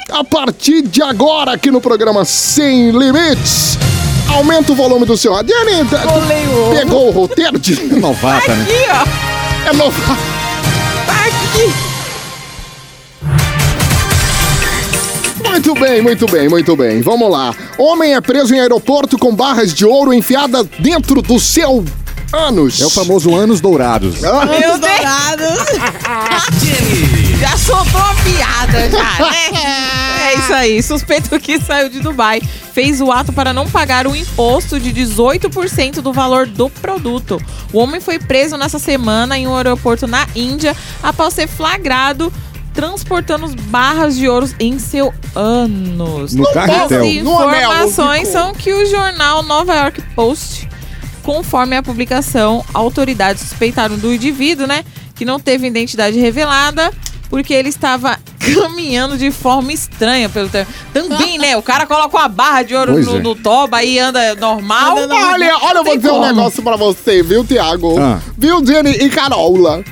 [0.10, 3.78] a partir de agora aqui no programa Sem Limites.
[4.28, 5.54] Aumenta o volume do seu rádio.
[5.56, 6.76] Ovo.
[6.76, 7.76] pegou o roteiro de...
[8.00, 8.64] Novata, né?
[8.64, 9.70] Aqui, ó.
[9.70, 10.02] É novo...
[11.06, 11.91] Tá aqui.
[15.52, 17.02] Muito bem, muito bem, muito bem.
[17.02, 17.54] Vamos lá.
[17.78, 21.84] Homem é preso em aeroporto com barras de ouro enfiadas dentro do seu
[22.32, 22.80] ânus.
[22.80, 24.24] É o famoso Anos Dourados.
[24.24, 24.80] Ah, Meu Deus.
[24.80, 25.66] Dourados.
[27.38, 30.30] Já soltou a piada, já, né?
[30.30, 30.84] É isso aí.
[30.84, 32.40] Suspeito que saiu de Dubai.
[32.72, 37.42] Fez o ato para não pagar o imposto de 18% do valor do produto.
[37.74, 42.32] O homem foi preso nessa semana em um aeroporto na Índia após ser flagrado
[42.74, 46.34] transportando barras de ouro em seu ânus.
[46.34, 47.02] No carretel.
[47.02, 50.68] As informações são que o jornal Nova York Post,
[51.24, 54.84] conforme a publicação, autoridades suspeitaram do indivíduo, né,
[55.16, 56.92] que não teve identidade revelada,
[57.30, 58.18] porque ele estava
[58.54, 60.72] caminhando de forma estranha pelo tempo.
[60.94, 61.56] Também, né?
[61.58, 63.22] O cara coloca uma barra de ouro Pois no, é.
[63.22, 64.98] no toba aí anda normal.
[64.98, 66.26] Anda Olha, olha, eu vou Tem dizer um como.
[66.26, 68.00] negócio pra você, viu, Tiago?
[68.00, 68.20] Ah.
[68.38, 69.84] Viu, Jenny e Carola?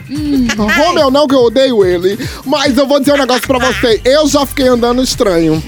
[0.77, 2.17] Romeu não, que eu odeio ele.
[2.45, 4.01] Mas eu vou dizer um negócio pra você.
[4.03, 5.61] Eu já fiquei andando estranho.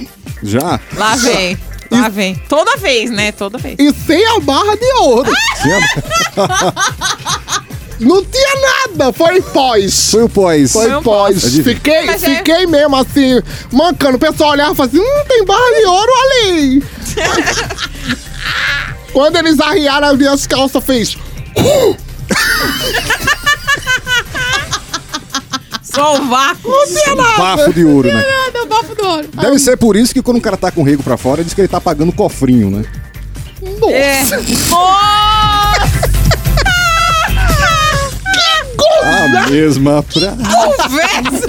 [0.43, 0.79] Já?
[0.95, 1.57] Lá vem.
[1.91, 2.35] Lá vem.
[2.47, 3.31] Toda vez, né?
[3.31, 3.75] Toda vez.
[3.77, 5.31] E sem a barra de ouro.
[8.01, 8.53] Não tinha
[8.87, 9.13] nada.
[9.13, 10.09] Foi pós.
[10.11, 10.71] Foi o pós.
[10.73, 11.41] Foi Foi um pós.
[11.41, 11.53] pós.
[11.55, 14.17] Fiquei, Mas é- fiquei mesmo assim, mancando.
[14.17, 16.83] O pessoal olhava e falava assim: hum, tem barra de ouro ali.
[19.13, 21.17] Quando eles arriaram as minhas calças, fez.
[25.83, 26.71] Só o vácuo.
[27.37, 28.13] Bafo de ouro, né?
[28.25, 29.27] Nada, o bafo do ouro.
[29.33, 31.53] Deve ser por isso que quando um cara tá com o rego pra fora, diz
[31.53, 32.85] que ele tá pagando cofrinho, né?
[33.79, 33.93] Nossa.
[33.93, 34.23] É.
[34.69, 36.10] Nossa!
[39.03, 40.31] A mesma pra...
[40.31, 41.47] Conversa!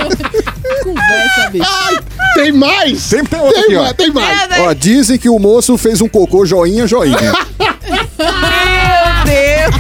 [0.83, 1.67] Conversa, bicho.
[1.69, 1.99] Ai,
[2.35, 3.09] tem mais?
[3.09, 3.83] Tem, tem outro aqui, Tem, ó.
[3.83, 4.43] mais, tem mais.
[4.43, 4.61] É, né?
[4.61, 7.17] Ó, dizem que o moço fez um cocô joinha, joinha.
[7.19, 7.33] Meu
[9.25, 9.75] Deus!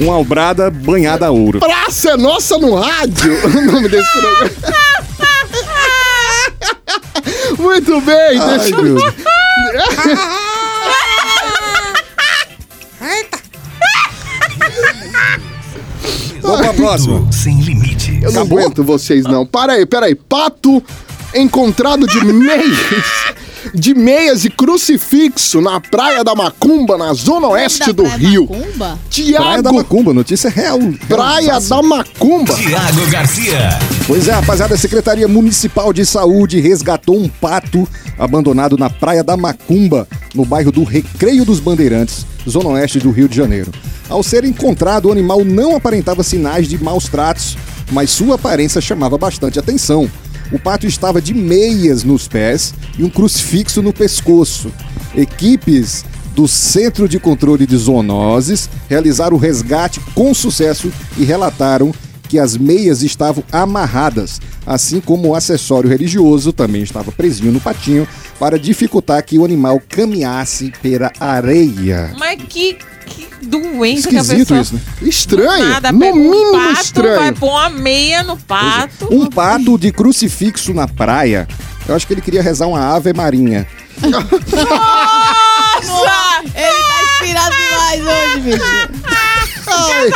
[0.00, 1.60] Uma albrada banhada a ouro.
[1.60, 4.50] Praça é Nossa no rádio, o nome desse programa.
[7.58, 9.02] Muito bem, Ai, deixa Deus.
[16.44, 17.32] Vamos pra próxima.
[17.32, 18.08] Sem limites.
[18.22, 18.58] Eu não Acabou?
[18.58, 19.46] aguento vocês, não.
[19.46, 20.14] Para aí, pera aí.
[20.14, 20.82] Pato
[21.34, 23.34] encontrado de meias.
[23.74, 28.42] De meias e crucifixo na Praia da Macumba, na zona oeste Da do Praia Rio.
[28.42, 28.68] Macumba?
[28.76, 30.78] Praia da Tiago, Macumba, notícia real.
[31.08, 32.54] Praia da Macumba.
[32.54, 33.70] Tiago Garcia.
[34.06, 39.34] Pois é, rapaziada, a Secretaria Municipal de Saúde resgatou um pato abandonado na Praia da
[39.34, 43.70] Macumba, no bairro do Recreio dos Bandeirantes, zona oeste do Rio de Janeiro.
[44.08, 47.56] Ao ser encontrado, o animal não aparentava sinais de maus tratos,
[47.90, 50.10] mas sua aparência chamava bastante atenção.
[50.52, 54.70] O pato estava de meias nos pés e um crucifixo no pescoço.
[55.16, 56.04] Equipes
[56.34, 61.94] do Centro de Controle de Zoonoses realizaram o resgate com sucesso e relataram
[62.28, 68.06] que as meias estavam amarradas, assim como o acessório religioso também estava presinho no patinho
[68.38, 72.14] para dificultar que o animal caminhasse pela areia.
[72.18, 74.60] Mas que, que doença que a Esquisito pessoa...
[74.60, 74.80] isso, né?
[75.02, 75.68] Estranho.
[75.68, 77.34] Nada, no um mínimo pato, vai estranho.
[77.36, 79.08] pôr uma meia no pato.
[79.10, 81.46] Um pato de crucifixo na praia.
[81.86, 83.66] Eu acho que ele queria rezar uma ave marinha.
[84.00, 84.24] Nossa!
[86.54, 88.64] Ele tá inspirado demais hoje, bicho.
[89.66, 90.10] Ai,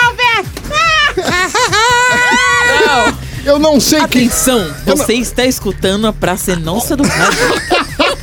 [2.87, 3.19] Não.
[3.45, 4.27] eu não sei quem.
[4.27, 7.39] Atenção, você está escutando a Praça é Nossa do Rádio.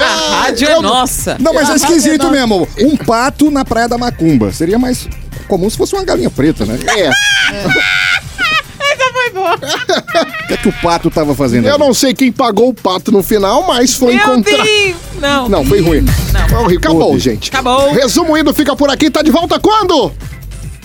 [0.00, 1.36] A rádio é nossa.
[1.38, 2.30] Não, mas é esquisito não.
[2.30, 2.68] mesmo.
[2.78, 4.52] Um pato na praia da Macumba.
[4.52, 5.06] Seria mais
[5.46, 6.78] comum se fosse uma galinha preta, né?
[6.86, 7.10] É,
[8.80, 9.54] Essa foi boa.
[9.54, 11.84] O que é que o pato tava fazendo eu ali?
[11.84, 14.64] não sei quem pagou o pato no final, mas foi Meu encontrado.
[14.64, 14.96] Deus!
[15.20, 15.48] Não.
[15.48, 16.00] Não, foi ruim.
[16.32, 16.48] Não.
[16.48, 16.90] Foi horrível.
[16.90, 17.50] Acabou, gente.
[17.50, 17.92] Acabou.
[17.92, 19.10] Resumo indo, fica por aqui.
[19.10, 20.12] Tá de volta quando?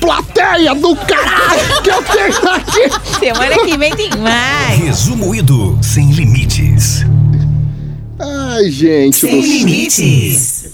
[0.05, 3.17] Plateia do caralho que eu tenho aqui.
[3.19, 4.79] Semana que vem tem mais.
[4.79, 7.03] Resumo Ido sem limites.
[8.19, 9.41] Ai, gente do céu.
[9.41, 10.65] limites.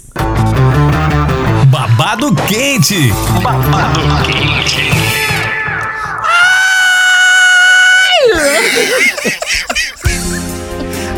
[1.67, 3.10] Babado quente.
[3.41, 4.91] Babado quente.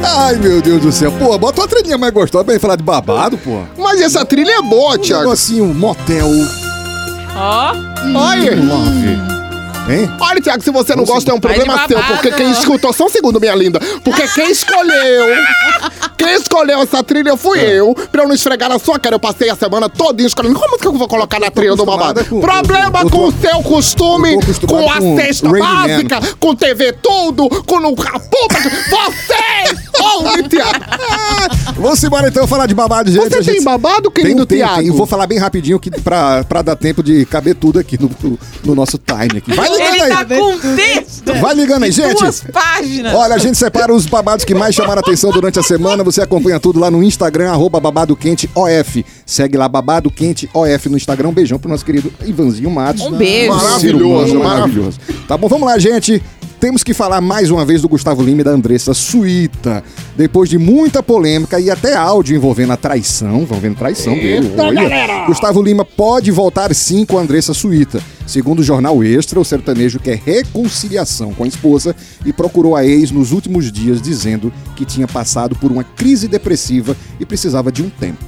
[0.05, 1.11] Ai, meu Deus do céu.
[1.13, 3.61] Pô, bota uma trilhinha mais gostosa pra gente falar de babado, pô.
[3.77, 5.23] Mas essa trilha é boa, Um Thiago.
[5.23, 6.29] negocinho, motel,
[7.35, 7.73] Ó,
[8.15, 9.42] Olha, love.
[9.89, 10.09] Hein?
[10.19, 13.05] olha, Thiago, se você não gosta é um de problema seu, porque quem escutou, só
[13.05, 15.25] um segundo, minha linda, porque quem escolheu,
[16.17, 17.79] quem escolheu essa trilha fui É.
[17.79, 20.77] eu, pra eu não esfregar na sua cara, eu passei a semana todinha escolhendo, como
[20.79, 22.23] que eu vou colocar na trilha do babado?
[22.25, 27.49] com- Problema eu com o seu costume, com a com cesta básica, com TV tudo,
[27.65, 30.79] com no, a puta, que- você, ouve, Thiago.
[31.75, 33.29] Vamos embora então falar de babado, gente.
[33.29, 34.93] Você gente- tem babado, querido tenho.
[34.93, 38.39] Vou falar bem rapidinho que pra, pra dar tempo de caber tudo aqui no, no-
[38.63, 39.53] no nosso time aqui.
[39.53, 40.09] Vai ligando ele aí.
[40.09, 41.33] tá com um texto.
[41.41, 42.19] Vai ligando aí, gente.
[42.19, 43.13] Duas páginas.
[43.13, 46.03] Olha, a gente separa os babados que mais chamaram atenção durante a semana.
[46.03, 49.05] Você acompanha tudo lá no Instagram, arroba babado quente OF.
[49.25, 51.29] Segue lá, babado quente OF no Instagram.
[51.29, 53.01] Um beijão pro nosso querido Ivanzinho Matos.
[53.03, 53.53] Um beijo.
[53.53, 54.99] Maravilhoso, maravilhoso.
[55.27, 56.21] Tá bom, vamos lá, gente.
[56.63, 59.83] Temos que falar mais uma vez do Gustavo Lima e da Andressa Suíta.
[60.15, 64.53] Depois de muita polêmica e até áudio envolvendo a traição, envolvendo traição dele.
[64.57, 65.25] Olha.
[65.25, 68.01] Gustavo Lima pode voltar sim com a Andressa Suíta.
[68.25, 73.11] Segundo o jornal Extra, o sertanejo quer reconciliação com a esposa e procurou a ex
[73.11, 77.89] nos últimos dias dizendo que tinha passado por uma crise depressiva e precisava de um
[77.89, 78.23] tempo.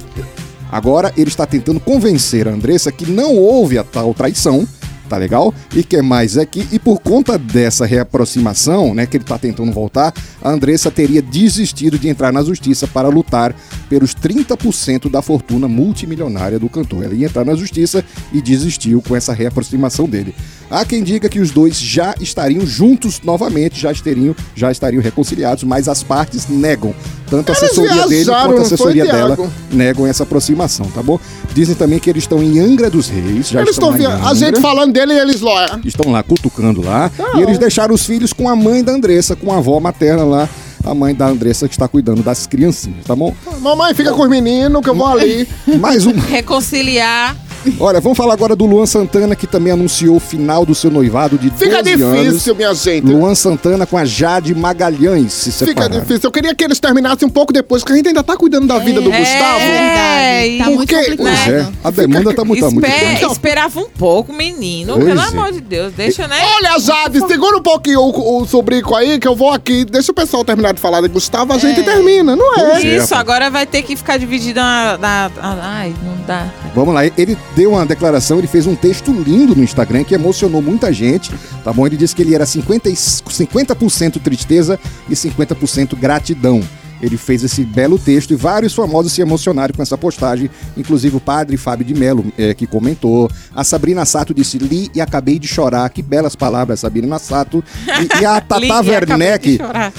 [0.70, 4.66] Agora ele está tentando convencer a Andressa que não houve a tal traição
[5.08, 5.54] Tá legal?
[5.74, 6.66] E que mais aqui?
[6.72, 11.98] E por conta dessa reaproximação, né, que ele tá tentando voltar, a Andressa teria desistido
[11.98, 13.54] de entrar na justiça para lutar
[13.88, 17.04] pelos 30% da fortuna multimilionária do cantor.
[17.04, 20.34] Ela ia entrar na justiça e desistiu com essa reaproximação dele.
[20.70, 25.62] Há quem diga que os dois já estariam juntos novamente, já estariam, já estariam reconciliados,
[25.62, 26.92] mas as partes negam.
[27.30, 29.52] Tanto a assessoria dele quanto a assessoria dela Thiago?
[29.70, 31.18] negam essa aproximação, tá bom?
[31.54, 34.14] Dizem também que eles estão em Angra dos Reis, já Eles estão via...
[34.14, 35.78] A gente falando dele e eles lá.
[35.84, 37.10] Estão lá cutucando lá.
[37.10, 40.24] Tá e eles deixaram os filhos com a mãe da Andressa, com a avó materna
[40.24, 40.48] lá.
[40.84, 43.34] A mãe da Andressa que está cuidando das criancinhas, tá bom?
[43.60, 45.48] Mamãe, fica com os meninos que eu vou ali.
[45.80, 46.12] Mais um.
[46.30, 47.36] Reconciliar.
[47.80, 51.36] Olha, vamos falar agora do Luan Santana, que também anunciou o final do seu noivado
[51.38, 52.24] de 12 Fica anos.
[52.24, 53.06] difícil, minha gente.
[53.06, 56.00] Luan Santana com a Jade Magalhães se Fica separaram.
[56.00, 56.20] difícil.
[56.24, 58.78] Eu queria que eles terminassem um pouco depois, porque a gente ainda tá cuidando da
[58.78, 59.18] vida do É.
[59.18, 59.60] Gustavo.
[59.60, 60.94] É, Tá por muito quê?
[60.96, 61.16] complicado.
[61.26, 63.24] Pois é, a demanda tá muito, tá muito Espe- grande.
[63.32, 64.94] esperava um pouco, menino.
[64.94, 65.24] Pois Pelo é.
[65.24, 66.36] amor de Deus, deixa, né?
[66.56, 69.84] Olha, Jade, segura um pouquinho o, o sobrico aí, que eu vou aqui.
[69.84, 72.70] Deixa o pessoal terminar de falar de Gustavo, a gente termina, não é?
[72.70, 73.20] Pois é, Isso, rapaz.
[73.20, 76.46] agora vai ter que ficar dividida na, na- na- Ai, não dá.
[76.74, 80.60] Vamos lá, ele deu uma declaração, ele fez um texto lindo no Instagram que emocionou
[80.60, 81.32] muita gente,
[81.64, 81.86] tá bom?
[81.86, 86.62] Ele disse que ele era 50, e- 50% tristeza e 50% gratidão.
[87.02, 91.20] Ele fez esse belo texto e vários famosos se emocionaram com essa postagem, inclusive o
[91.20, 93.30] padre Fábio de Mello, eh, que comentou.
[93.54, 95.88] A Sabrina Sato disse: Li e acabei de chorar.
[95.90, 97.62] Que belas palavras, Sabrina Sato.
[97.86, 99.58] E, e a Tata Werneck.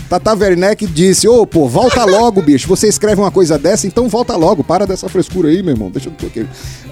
[0.10, 2.68] Tata Werneck disse: Ô, pô, volta logo, bicho.
[2.68, 4.64] Você escreve uma coisa dessa, então volta logo.
[4.64, 5.92] Para dessa frescura aí, meu irmão.
[5.92, 6.46] Deixa eu tocar.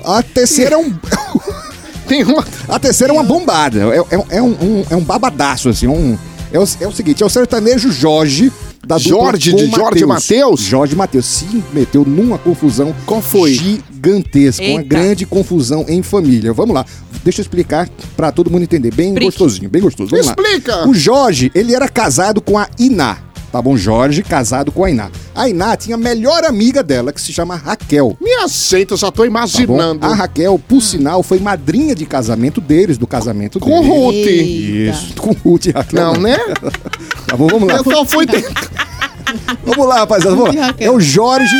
[0.03, 0.93] A terceira é um.
[2.07, 2.45] Tem uma.
[2.67, 3.79] A terceira é uma bombada.
[3.79, 5.87] É, é- é um, um- é um babadaço, assim.
[5.87, 6.15] Um,
[6.53, 8.51] é, o, é o seguinte: é o sertanejo Jorge.
[8.85, 10.61] Da dupla Jorge, com de Jorge Mateus?
[10.61, 13.53] Jorge Matheus se meteu numa confusão Qual foi?
[13.53, 14.83] gigantesca, uma Eita.
[14.83, 16.53] grande confusão em família.
[16.53, 16.85] Vamos lá,
[17.23, 18.93] deixa eu explicar pra todo mundo entender.
[18.93, 20.11] Bem gostosinho, bem gostoso.
[20.11, 20.35] Vamos lá.
[20.37, 20.87] Explica.
[20.87, 23.24] O Jorge, ele era casado com a Iná.
[23.55, 23.77] Tá bom?
[23.77, 25.09] Jorge casado com a Iná.
[25.33, 28.17] A Iná tinha a melhor amiga dela, que se chama Raquel.
[28.19, 30.05] Minha gente, eu já tô Tá imaginando.
[30.05, 33.87] A Raquel, por sinal, foi madrinha de casamento deles, do casamento Com deles.
[33.87, 35.05] Ruth.
[35.05, 36.03] Isso, com Ruth e Raquel.
[36.03, 36.37] Não, né?
[37.25, 37.77] Tá bom, vamos lá.
[37.77, 38.51] Eu só fui dentro.
[39.65, 40.35] Vamos lá, rapaziada.
[40.35, 40.75] Vamos lá.
[40.77, 41.55] É o Jorge.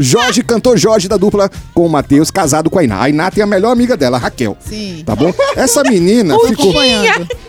[0.00, 3.02] Jorge, cantor Jorge da dupla com o Matheus, casado com a Iná.
[3.02, 4.56] A Iná tem a melhor amiga dela, a Raquel.
[4.60, 5.02] Sim.
[5.06, 5.32] Tá bom?
[5.54, 6.72] Essa menina Tô ficou.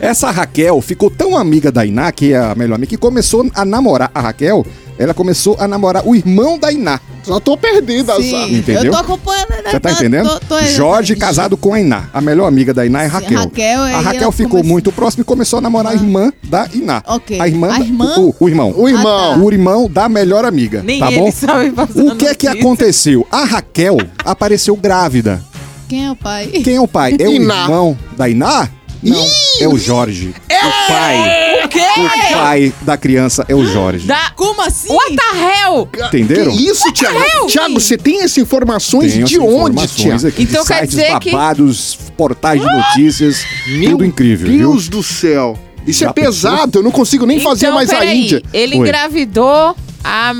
[0.00, 3.64] Essa Raquel ficou tão amiga da Iná, que é a melhor amiga, que começou a
[3.64, 4.64] namorar a Raquel.
[4.98, 6.98] Ela começou a namorar o irmão da Iná.
[7.26, 8.14] Já tô perdida.
[8.16, 8.84] Sim, Entendeu?
[8.84, 9.50] eu tô acompanhando.
[9.50, 9.70] né?
[9.70, 10.26] Você tá entendendo?
[10.26, 12.04] tô- tô- Jorge casado com a Iná.
[12.14, 13.38] A melhor amiga da Iná é Raquel.
[13.40, 17.02] Raquel, a Raquel ficou começou- muito próxima e começou a namorar a irmã da Iná.
[17.06, 17.38] Ok.
[17.38, 17.74] A irmã.
[17.74, 18.14] A da- irmã?
[18.18, 18.72] O, o irmão.
[18.74, 19.32] O irmão.
[19.32, 19.42] Ah, tá.
[19.44, 20.82] O irmão da melhor amiga.
[20.82, 21.30] Nem tá ele bom?
[21.30, 22.50] sabe O que é que notícia.
[22.52, 23.26] aconteceu?
[23.30, 25.42] A Raquel apareceu grávida.
[25.88, 26.46] Quem é o pai?
[26.46, 27.16] Quem é o pai?
[27.18, 27.62] É o Iná.
[27.64, 28.66] irmão da Iná?
[29.10, 29.26] Não,
[29.60, 30.34] é o Jorge.
[30.50, 31.64] O pai.
[31.64, 31.80] O quê?
[31.80, 34.06] O pai da criança é o Jorge.
[34.06, 34.30] Da...
[34.36, 34.92] Como assim?
[34.92, 35.88] What the hell?
[36.06, 36.52] Entenderam?
[36.56, 37.46] Que isso, Thiago?
[37.48, 40.26] Thiago, você tem essas informações Tem de essas onde, informações Thiago?
[40.28, 43.44] aqui, Então de quer sites dizer que- babados, portais de notícias,
[43.90, 44.58] tudo incrível, viu?
[44.70, 45.58] Deus do céu.
[45.86, 48.04] Isso Já é pesado, eu não consigo nem fazer então, mais a.
[48.04, 48.42] Índia.
[48.52, 48.88] Ele Oi.
[48.88, 50.34] engravidou a...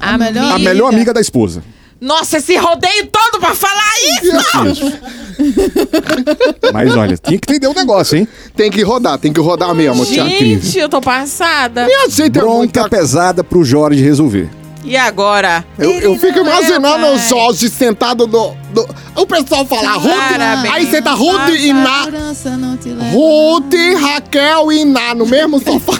[0.00, 1.62] A melhor A melhor amiga da esposa.
[2.00, 5.00] Nossa, esse rodeio todo pra falar isso!
[6.72, 8.28] Mas olha, tinha que entender o negócio, hein?
[8.54, 10.28] Tem que rodar, tem que rodar mesmo, Thiago.
[10.28, 11.86] Gente, eu tô passada.
[11.86, 12.88] Minha gente, é Bronca muita...
[12.88, 14.48] pesada pro Jorge resolver.
[14.84, 15.64] E agora?
[15.78, 20.12] Eu, eu fico é, imaginando o Jorge sentado no, no- O pessoal fala Ruth,
[20.72, 22.04] aí senta Ruth e Iná.
[23.12, 25.94] Ruth, Raquel e Iná no mesmo sofá.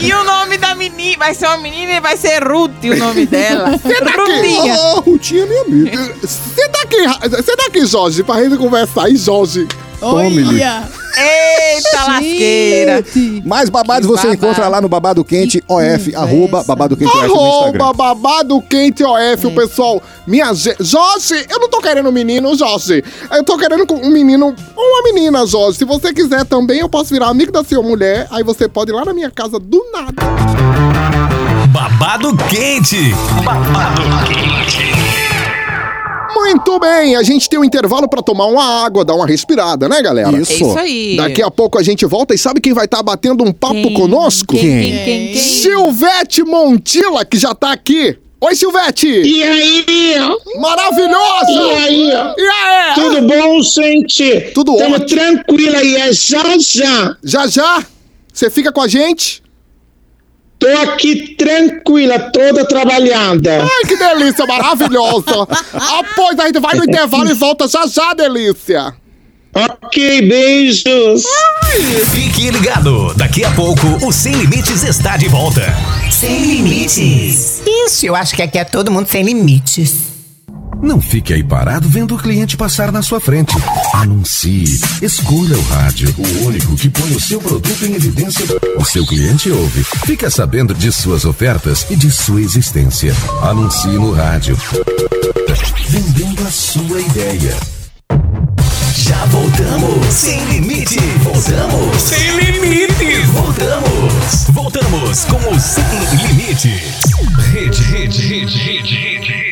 [0.00, 1.18] E o nome da menina?
[1.18, 3.70] Vai ser uma menina e vai ser Ruth o nome dela.
[4.16, 4.74] Rutinha.
[4.74, 6.14] Ah, Rutinha é minha amiga.
[6.26, 9.10] Senta aqui, Ra- senta aqui, Jorge, pra gente conversar.
[9.10, 9.66] E Jorge?
[10.00, 10.48] Tome-lhe.
[10.48, 10.88] Olha.
[11.16, 13.04] Eita lasqueira.
[13.44, 14.34] Mais babados Que você babado.
[14.46, 16.18] encontra lá no Babado Quente OF, conversa.
[16.18, 17.92] arroba Babado Quente OF no Arroba Instagram.
[17.92, 20.02] babado quente OF, o pessoal.
[20.26, 20.76] Minha gente.
[20.82, 23.02] Jorge, eu não tô querendo um menino, Jorge.
[23.32, 25.78] Eu tô querendo com um menino ou uma menina, Jorge.
[25.78, 28.26] Se você quiser também, eu posso virar amigo da sua mulher.
[28.30, 30.22] Aí você pode ir lá na minha casa do nada.
[31.72, 33.12] Babado quente.
[33.44, 34.89] Babado quente.
[36.40, 40.00] Muito bem, a gente tem um intervalo pra tomar uma água, dar uma respirada, né,
[40.00, 40.40] galera?
[40.40, 40.52] Isso.
[40.52, 41.16] É isso aí.
[41.16, 43.94] Daqui a pouco a gente volta e sabe quem vai estar batendo um papo Quem?
[43.94, 44.56] conosco?
[44.56, 45.36] Quem, quem, quem, quem?
[45.36, 48.16] Silvete Montila, que já tá aqui.
[48.40, 49.06] Oi, Silvete!
[49.06, 49.84] E aí?
[50.58, 51.50] Maravilhosa!
[51.50, 52.08] E aí?
[52.08, 52.94] E aí?
[52.94, 54.40] Tudo bom, gente?
[54.54, 55.20] Tudo Tamo ótimo.
[55.20, 57.16] tranquilo aí, é já já.
[57.22, 57.84] Já já?
[58.32, 59.42] Você fica com a gente?
[60.60, 63.62] Tô aqui tranquila, toda trabalhada.
[63.62, 65.48] Ai, que delícia, maravilhosa!
[65.72, 68.94] Após a gente vai no intervalo e volta já já, delícia!
[69.54, 71.24] Ok, beijos.
[72.12, 75.62] Fique ligado, daqui a pouco o Sem Limites está de volta.
[76.10, 77.62] Sem limites.
[77.66, 80.19] Isso, eu acho que aqui é todo mundo sem limites.
[80.82, 83.54] Não fique aí parado vendo o cliente passar na sua frente.
[83.94, 84.80] Anuncie.
[85.02, 88.44] Escolha o rádio, o único que põe o seu produto em evidência.
[88.76, 89.84] O seu cliente ouve.
[90.06, 93.14] Fica sabendo de suas ofertas e de sua existência.
[93.42, 94.56] Anuncie no rádio.
[95.88, 97.56] Vendendo a sua ideia.
[98.96, 100.06] Já voltamos.
[100.06, 100.98] Sem limite.
[101.22, 102.02] Voltamos.
[102.02, 103.26] Sem limite.
[103.26, 104.44] Voltamos.
[104.50, 105.84] Voltamos com o Sem
[106.26, 107.00] Limites.
[107.52, 109.49] Rede, rede, rede, rede, rede, rede.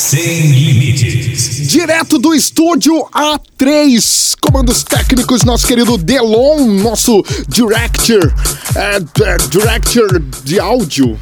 [0.00, 1.68] Sem limites.
[1.68, 8.34] Direto do estúdio A3, comandos técnicos, nosso querido Delon, nosso director,
[8.74, 11.20] é, é, director de áudio.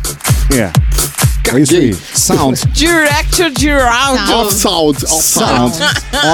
[0.54, 0.70] É.
[1.54, 1.96] É isso aí.
[2.14, 2.60] Sound.
[2.72, 4.36] Director de áudio.
[4.36, 5.04] Off sound.
[5.06, 5.76] Off sound.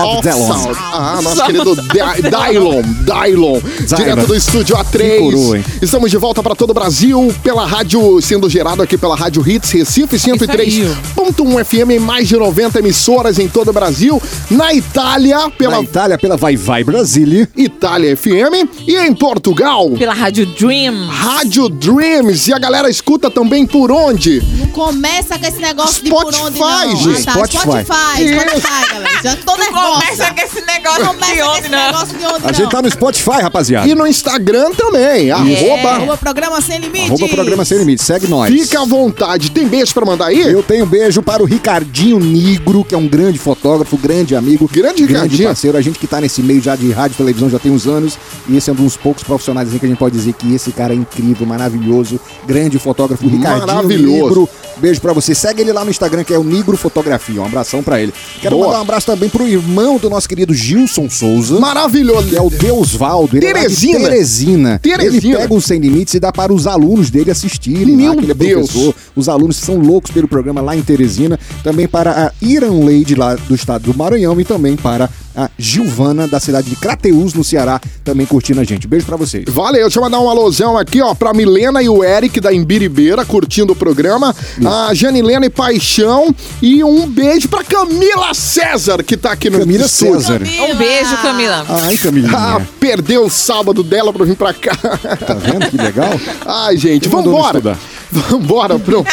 [0.07, 0.47] Of Delon.
[0.53, 0.79] sound.
[0.93, 2.83] Ah, nosso querido Dylon.
[3.05, 3.61] Dylon.
[3.97, 5.59] Direto do estúdio Que coroa, A3.
[5.59, 5.65] hein?
[5.83, 9.71] Estamos de volta para todo o Brasil pela rádio, sendo gerado aqui pela Rádio Hits
[9.71, 14.21] Recife 103.1 FM em mais de 90 emissoras em todo o Brasil.
[14.51, 17.49] Na Itália, pela Na Itália, pela Vai Vai Brasília.
[17.57, 19.91] Itália FM e em Portugal.
[19.91, 21.07] Pela Rádio Dream.
[21.09, 22.49] Rádio Dreams.
[22.49, 24.43] E a galera escuta também por onde?
[24.59, 24.67] Não
[25.05, 26.51] começa com esse negócio de por onde não.
[26.51, 27.29] Spotify, gente.
[27.29, 27.33] Ah, tá.
[27.33, 27.61] Spotify.
[27.61, 29.23] Spotify, Spotify, galera.
[29.23, 30.01] Já tô nervosa.
[30.01, 31.87] Começa com esse negócio Começa de onde não.
[31.87, 32.55] negócio de onde A não.
[32.55, 33.87] gente tá no Spotify, rapaziada.
[33.89, 35.31] E no Instagram também.
[35.31, 35.91] Arroba.
[35.91, 37.11] Arroba programa sem limites.
[37.11, 38.07] Arroba Programa Sem Limites.
[38.07, 38.51] Segue nós.
[38.53, 39.51] Fica à vontade.
[39.51, 40.41] Tem beijo pra mandar aí?
[40.41, 45.05] Eu tenho beijo para o Ricardinho Nigro, que é um grande fotógrafo, grande amigo, Grande
[45.05, 45.49] Ricardinho.
[45.49, 45.77] parceiro.
[45.77, 48.17] A gente que tá nesse meio já de rádio e televisão já tem uns anos,
[48.49, 50.73] e esse é um dos poucos profissionais assim, que a gente pode dizer que esse
[50.73, 54.29] cara é incrível, maravilhoso, grande fotógrafo, Ricardinho Maravilhoso.
[54.29, 54.49] Nigro.
[54.85, 55.35] Beijo pra você.
[55.35, 57.41] Segue ele lá no Instagram, que é o Nigro Fotografia.
[57.41, 58.13] Um abração pra ele.
[58.43, 58.67] Quero Boa.
[58.67, 61.59] mandar um abraço também pro irmão do nosso querido Gilson Souza.
[61.59, 62.29] Maravilhoso.
[62.29, 63.35] Que é o Deusvaldo.
[63.35, 63.99] Ele é lá de Teresina.
[64.11, 64.79] Teresina.
[64.79, 65.17] Teresina.
[65.17, 67.97] Ele pega o Sem Limites e dá para os alunos dele assistirem.
[67.97, 68.71] Meu lá, que ele é Deus.
[68.71, 68.95] professor.
[69.17, 71.41] Os alunos são loucos pelo programa lá em Teresina.
[71.63, 76.29] Também para a Iran Lady lá do estado do Maranhão e também para a Gilvana
[76.29, 78.87] da cidade de Crateús, no Ceará, também curtindo a gente.
[78.87, 79.45] Beijo pra vocês.
[79.49, 83.25] Valeu, deixa eu mandar um alusão aqui, ó, pra Milena e o Eric da Imbiribeira,
[83.25, 84.35] curtindo o programa.
[84.65, 86.35] A Janilena e Paixão.
[86.63, 90.21] E um beijo pra Camila César, que tá aqui no Camila estúdio.
[90.21, 90.41] César.
[90.43, 91.67] Um beijo, Camila.
[91.69, 92.37] Ai, Camilinha.
[92.37, 94.77] Ah, perdeu o sábado dela pra vir pra cá.
[94.77, 96.11] Tá vendo que legal?
[96.47, 97.73] Ai, gente, mandou me
[98.31, 98.79] vambora.
[98.79, 99.05] pro,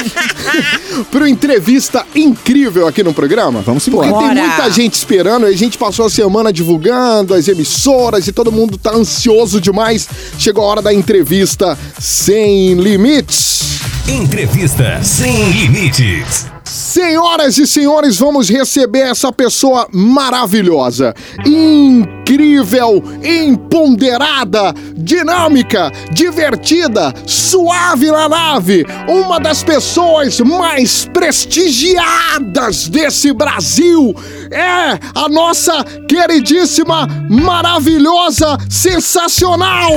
[1.09, 3.61] pro entrevista incrível aqui no programa.
[3.61, 4.27] Vamos Porque embora.
[4.27, 4.47] tem Bora.
[4.47, 5.45] muita gente esperando.
[5.45, 10.07] A gente passou a semana divulgando as emissoras e todo mundo tá ansioso demais.
[10.37, 13.79] Chegou a hora da entrevista sem limites.
[14.07, 16.47] Entrevista Sem Limites.
[16.71, 21.13] Senhoras e senhores, vamos receber essa pessoa maravilhosa,
[21.45, 34.15] incrível, empoderada, dinâmica, divertida, suave na nave, uma das pessoas mais prestigiadas desse Brasil.
[34.49, 39.91] É a nossa queridíssima, maravilhosa, sensacional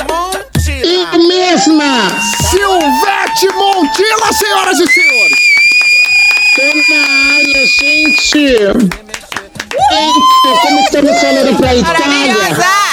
[0.00, 2.08] Eu mesma.
[2.50, 5.38] Silvete Montila, senhoras e senhores.
[6.58, 8.56] Área, gente.
[10.62, 12.36] Como estamos falando pra Itália,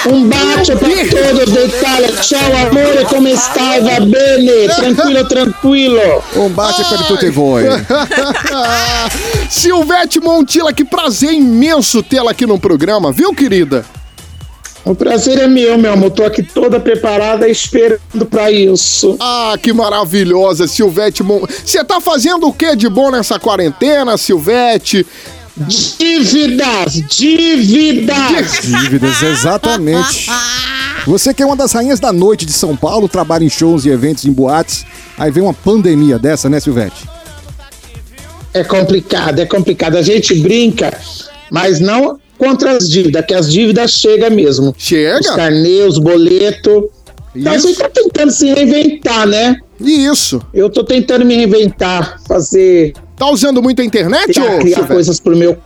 [0.06, 2.12] um bate pra todos da Itália.
[2.12, 4.00] Tchau, amore, como estava?
[4.00, 6.22] Bene, tranquilo, tranquilo.
[6.36, 7.64] Um bate per tutti voi.
[9.50, 13.84] Silvete Montila, que prazer imenso tê-la aqui no programa, viu, querida?
[14.86, 16.12] O prazer é meu, meu amor.
[16.12, 19.16] Tô aqui toda preparada, esperando pra isso.
[19.18, 21.40] Ah, que maravilhosa, Silvete Mon...
[21.40, 25.04] Você tá fazendo o que de bom nessa quarentena, Silvete?
[25.56, 28.60] Dívidas, dívidas.
[28.62, 30.30] Dívidas, exatamente.
[31.04, 33.88] Você que é uma das rainhas da noite de São Paulo, trabalha em shows e
[33.88, 34.86] eventos em boates,
[35.18, 37.08] aí vem uma pandemia dessa, né, Silvete?
[38.54, 39.96] É complicado, é complicado.
[39.96, 40.96] A gente brinca,
[41.50, 44.74] mas não contra as dívidas, que as dívidas chegam mesmo.
[44.76, 45.34] Os Chega?
[45.34, 46.90] carneiros, boleto.
[47.34, 47.68] Então a Isso.
[47.68, 49.56] gente tá tentando se reinventar, né?
[49.80, 50.40] Isso.
[50.54, 55.18] Eu tô tentando me reinventar, fazer, Tá usando muito a internet, criar, ô criar coisas
[55.18, 55.56] pro meu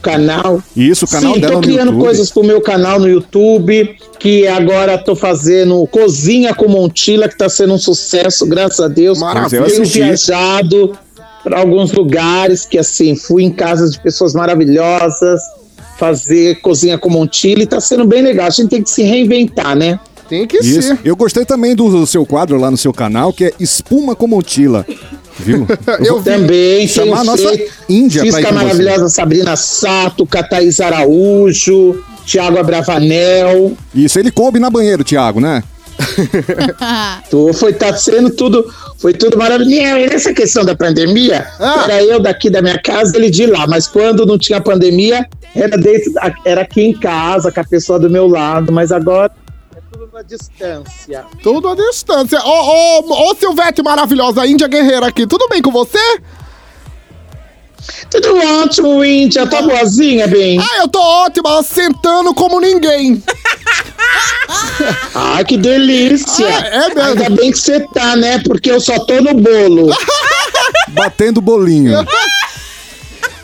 [0.00, 0.62] canal.
[0.76, 4.96] Isso, o canal Sim, dela tô criando coisas pro meu canal no YouTube, que agora
[4.96, 9.18] tô fazendo Cozinha com Montila, que tá sendo um sucesso, graças a Deus.
[9.18, 9.62] Maravilha.
[9.62, 10.96] Eu Tenho viajado
[11.48, 15.40] para alguns lugares que assim, fui em casas de pessoas maravilhosas,
[15.98, 18.46] fazer Cozinha com Montila e tá sendo bem legal.
[18.46, 19.98] A gente tem que se reinventar, né?
[20.28, 20.82] Tem que Isso.
[20.82, 20.98] ser.
[21.02, 24.84] Eu gostei também do seu quadro lá no seu canal, que é Espuma com Montila.
[25.38, 25.66] viu?
[26.04, 26.30] Eu vi.
[26.30, 27.72] Também Chamar a nossa feito.
[27.88, 28.64] Índia Fiz pra ir com a com você.
[28.66, 33.72] maravilhosa Sabrina Sato, Thaís Araújo, Tiago Abravanel.
[33.94, 35.64] Isso, ele coube na banheiro, Thiago, né?
[37.30, 39.74] Tô, foi tá sendo tudo, foi tudo maravilhoso.
[39.98, 41.84] E nessa questão da pandemia, Ah.
[41.84, 43.66] era eu daqui da minha casa, ele de lá.
[43.66, 46.12] Mas quando não tinha pandemia, era dentro,
[46.44, 48.72] era aqui em casa, com a pessoa do meu lado.
[48.72, 49.30] Mas agora
[49.76, 51.24] é tudo na distância.
[51.42, 52.40] Tudo à distância.
[52.44, 55.26] Ô, ô, ô, Silvete maravilhosa, Índia Guerreira aqui.
[55.26, 55.98] Tudo bem com você?
[58.10, 59.46] Tudo ótimo, Índia.
[59.46, 60.58] Tá boazinha, bem?
[60.58, 63.22] Ah, eu tô ótima, sentando como ninguém.
[65.14, 66.46] Ai, que delícia.
[66.48, 67.02] Ah, é mesmo?
[67.02, 68.38] Ainda bem que você tá, né?
[68.44, 69.94] Porque eu só tô no bolo.
[70.88, 72.06] Batendo bolinho.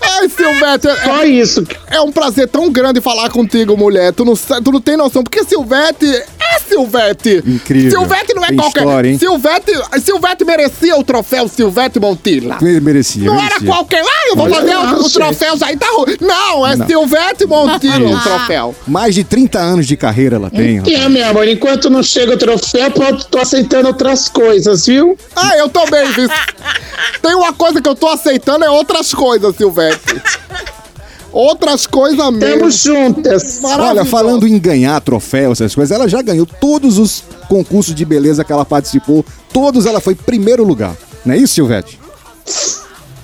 [0.01, 1.66] Ai, Silvete, é, Só isso.
[1.91, 4.12] é um prazer tão grande falar contigo, mulher.
[4.12, 6.07] Tu não, tu não tem noção, porque Silvete
[6.55, 7.42] é Silvete.
[7.46, 7.90] Incrível.
[7.90, 8.80] Silvete não é Tem qualquer.
[8.80, 9.18] história, hein?
[9.18, 12.59] Silvete, Silvete merecia o troféu Silvete Montilla.
[12.62, 13.24] Ele merecia.
[13.24, 13.66] Não era merecia.
[13.68, 14.02] qualquer.
[14.05, 15.12] Ah, eu vou Olha fazer lá, o, o gente.
[15.14, 16.16] troféu aí tá ruim.
[16.20, 16.86] Não, é Não.
[16.86, 18.74] Silvete Montilla o troféu.
[18.86, 20.78] Mais de 30 anos de carreira ela tem.
[20.78, 21.09] Rapaz.
[21.11, 25.16] meu amor, enquanto não chega o troféu, eu tô aceitando outras coisas, viu?
[25.36, 26.28] Ah, eu também, viu?
[27.22, 29.98] Tem uma coisa que eu tô aceitando, é outras coisas, Silvete.
[31.35, 32.59] Outras coisas mesmo.
[32.59, 33.61] Tamo juntas.
[33.64, 38.45] Olha, falando em ganhar troféu, essas coisas, ela já ganhou todos os concursos de beleza
[38.45, 39.24] que ela participou.
[39.53, 40.97] Todos ela foi primeiro lugar.
[41.26, 41.99] Não é isso, Silvete?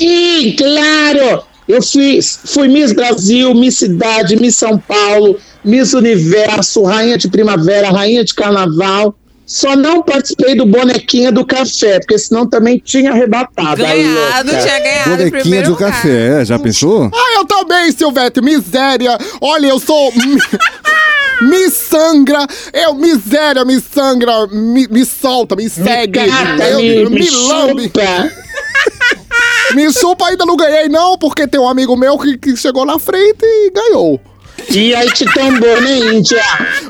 [0.00, 7.16] E, claro, eu fiz, fui Miss Brasil, Miss Cidade, Miss São Paulo, Miss Universo, Rainha
[7.16, 9.14] de Primavera, Rainha de Carnaval.
[9.50, 13.82] Só não participei do bonequinha do café, porque senão também tinha arrebatado.
[13.82, 15.90] Ganhado, tinha ganhado Bonequinha do lugar.
[15.90, 17.10] café, já pensou?
[17.12, 19.18] Ah, eu também, Silvete, miséria.
[19.40, 20.12] Olha, eu sou.
[21.40, 27.18] Me sangra, eu, miséria, me sangra, me, me solta, me segue, Cata, eu, me, me
[27.18, 27.82] me lambe.
[27.82, 28.30] chupa.
[29.74, 33.00] Me chupa ainda não ganhei, não, porque tem um amigo meu que, que chegou na
[33.00, 34.20] frente e ganhou.
[34.68, 36.42] E aí te tombou, né, Índia?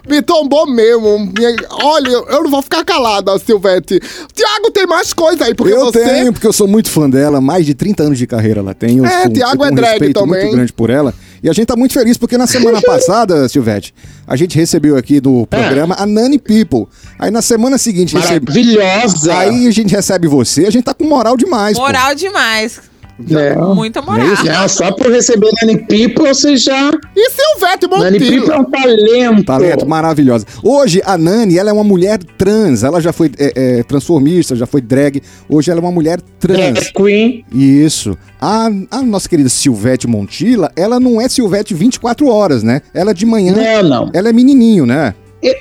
[0.09, 1.19] Me tombou mesmo.
[1.19, 4.01] Me- Olha, eu não vou ficar calada, Silvete.
[4.35, 6.03] Tiago tem mais coisa aí, porque eu você.
[6.05, 8.99] tenho, porque eu sou muito fã dela, mais de 30 anos de carreira ela tem.
[8.99, 10.41] Eu É, sou, Thiago eu tenho é um drag respeito também.
[10.43, 11.15] muito grande por ela.
[11.43, 13.95] E a gente tá muito feliz, porque na semana passada, Silvete,
[14.27, 16.87] a gente recebeu aqui no programa a Nani People.
[17.19, 18.47] Aí na semana seguinte, recebe...
[18.51, 19.35] Maravilhosa.
[19.39, 21.77] aí a gente recebe você, a gente tá com moral demais.
[21.79, 21.85] pô.
[21.85, 22.90] Moral demais.
[23.29, 23.75] Não.
[23.75, 24.27] Muita moral.
[24.45, 26.91] Não, só por receber Nani People, você já.
[27.17, 29.45] E Silvete Nani People é um talento.
[29.45, 30.47] Talento maravilhosa.
[30.63, 32.83] Hoje, a Nani, ela é uma mulher trans.
[32.83, 35.23] Ela já foi é, é, transformista, já foi drag.
[35.49, 36.57] Hoje, ela é uma mulher trans.
[36.75, 37.45] Drag Queen.
[37.53, 38.17] Isso.
[38.41, 42.81] A, a nossa querida Silvete Montilla, ela não é Silvete 24 horas, né?
[42.95, 43.55] Ela é de manhã.
[43.55, 44.11] Não, não.
[44.15, 45.15] Ela é menininho, né?
[45.43, 45.55] Eu-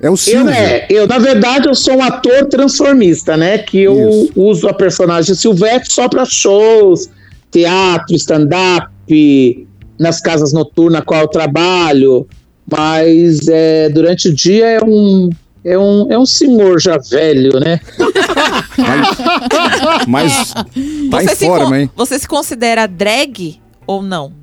[0.00, 0.50] É o Eu, Silvio.
[0.50, 3.58] é, eu, na verdade, eu sou um ator transformista, né?
[3.58, 4.32] Que eu Isso.
[4.34, 7.10] uso a personagem Silvete só para shows,
[7.50, 8.88] teatro, stand-up,
[9.98, 12.26] nas casas noturnas qual eu trabalho.
[12.70, 15.28] Mas é, durante o dia é um,
[15.64, 17.80] é, um, é um senhor já velho, né?
[20.06, 20.64] Mas tá
[21.10, 21.90] Você em se, forma, hein?
[21.94, 24.39] você se considera drag ou não?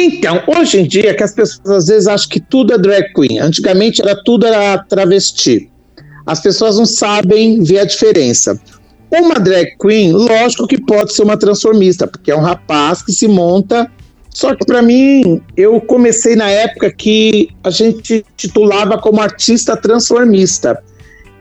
[0.00, 3.40] Então, hoje em dia, que as pessoas às vezes acham que tudo é drag queen.
[3.40, 5.68] Antigamente era tudo era travesti.
[6.24, 8.60] As pessoas não sabem ver a diferença.
[9.10, 13.26] Uma drag queen, lógico que pode ser uma transformista, porque é um rapaz que se
[13.26, 13.90] monta.
[14.32, 20.80] Só que para mim, eu comecei na época que a gente titulava como artista transformista.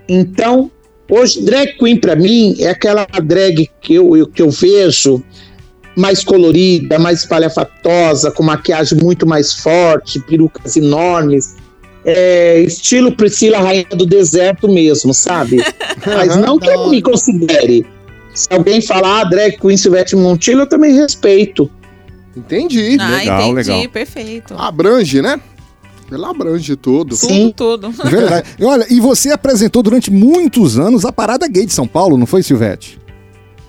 [0.09, 0.71] Então,
[1.11, 5.23] hoje drag queen para mim é aquela drag que eu, que eu vejo
[5.97, 11.55] mais colorida, mais espalhafatosa, com maquiagem muito mais forte, perucas enormes.
[12.05, 15.57] É, estilo Priscila Rainha do Deserto mesmo, sabe?
[16.05, 17.85] Mas não que eu me considere.
[18.33, 21.69] Se alguém falar ah, drag queen Silvete Montillo, eu também respeito.
[22.35, 22.97] Entendi.
[22.99, 23.71] Ah, Legal, entendi.
[23.71, 23.89] legal.
[23.89, 24.53] Perfeito.
[24.55, 25.41] Abrange, né?
[26.11, 27.15] Ela abrange tudo.
[27.15, 27.51] Sim.
[27.55, 28.09] Tudo, tudo.
[28.09, 28.47] Verdade.
[28.59, 32.27] E Olha, e você apresentou durante muitos anos a Parada Gay de São Paulo, não
[32.27, 32.99] foi, Silvete?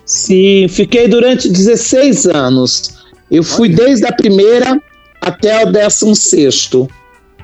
[0.08, 2.98] Sim, fiquei durante 16 anos.
[3.30, 4.80] Eu fui desde a primeira
[5.20, 6.70] até o 16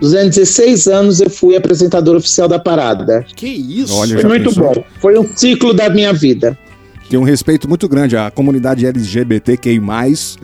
[0.01, 3.25] Durante 16 anos eu fui apresentador oficial da parada.
[3.37, 3.95] Que isso?
[3.95, 4.75] Olha, Foi muito pensou?
[4.75, 4.85] bom.
[4.99, 6.59] Foi um ciclo da minha vida.
[7.09, 8.17] Tem um respeito muito grande.
[8.17, 9.79] A comunidade LGBTQI+,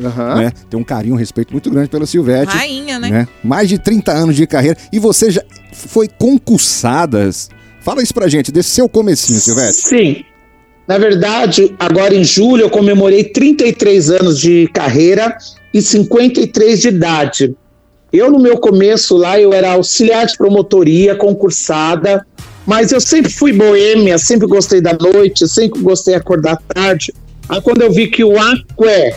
[0.04, 0.34] Aham.
[0.36, 0.52] né?
[0.68, 2.54] Tem um carinho, um respeito muito grande pela Silvete.
[2.54, 3.10] Rainha, né?
[3.10, 3.28] né?
[3.42, 4.76] Mais de 30 anos de carreira.
[4.92, 5.42] E você já
[5.72, 7.28] foi concursada.
[7.80, 9.72] Fala isso pra gente, desse seu comecinho, Silvete.
[9.72, 10.24] Sim.
[10.90, 15.38] Na verdade, agora em julho eu comemorei 33 anos de carreira
[15.72, 17.54] e 53 de idade.
[18.12, 22.26] Eu, no meu começo lá, eu era auxiliar de promotoria, concursada,
[22.66, 27.14] Mas eu sempre fui boêmia, sempre gostei da noite, sempre gostei de acordar tarde.
[27.48, 29.16] Aí quando eu vi que o Aqué,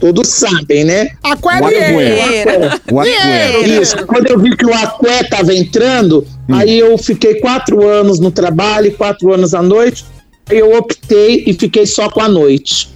[0.00, 1.10] todos sabem, né?
[1.22, 2.80] Aquarieira.
[2.90, 3.58] O Aqué.
[3.60, 8.30] Isso, quando eu vi que o Aqué tava entrando, aí eu fiquei quatro anos no
[8.30, 10.04] trabalho, e quatro anos à noite,
[10.50, 12.90] eu optei e fiquei só com a noite.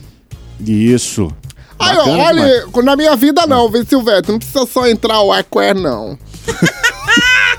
[0.60, 1.30] Isso.
[1.78, 4.30] Aí, olha, na minha vida não, viu, Silvete?
[4.30, 6.18] Não precisa só entrar o Aquer, não.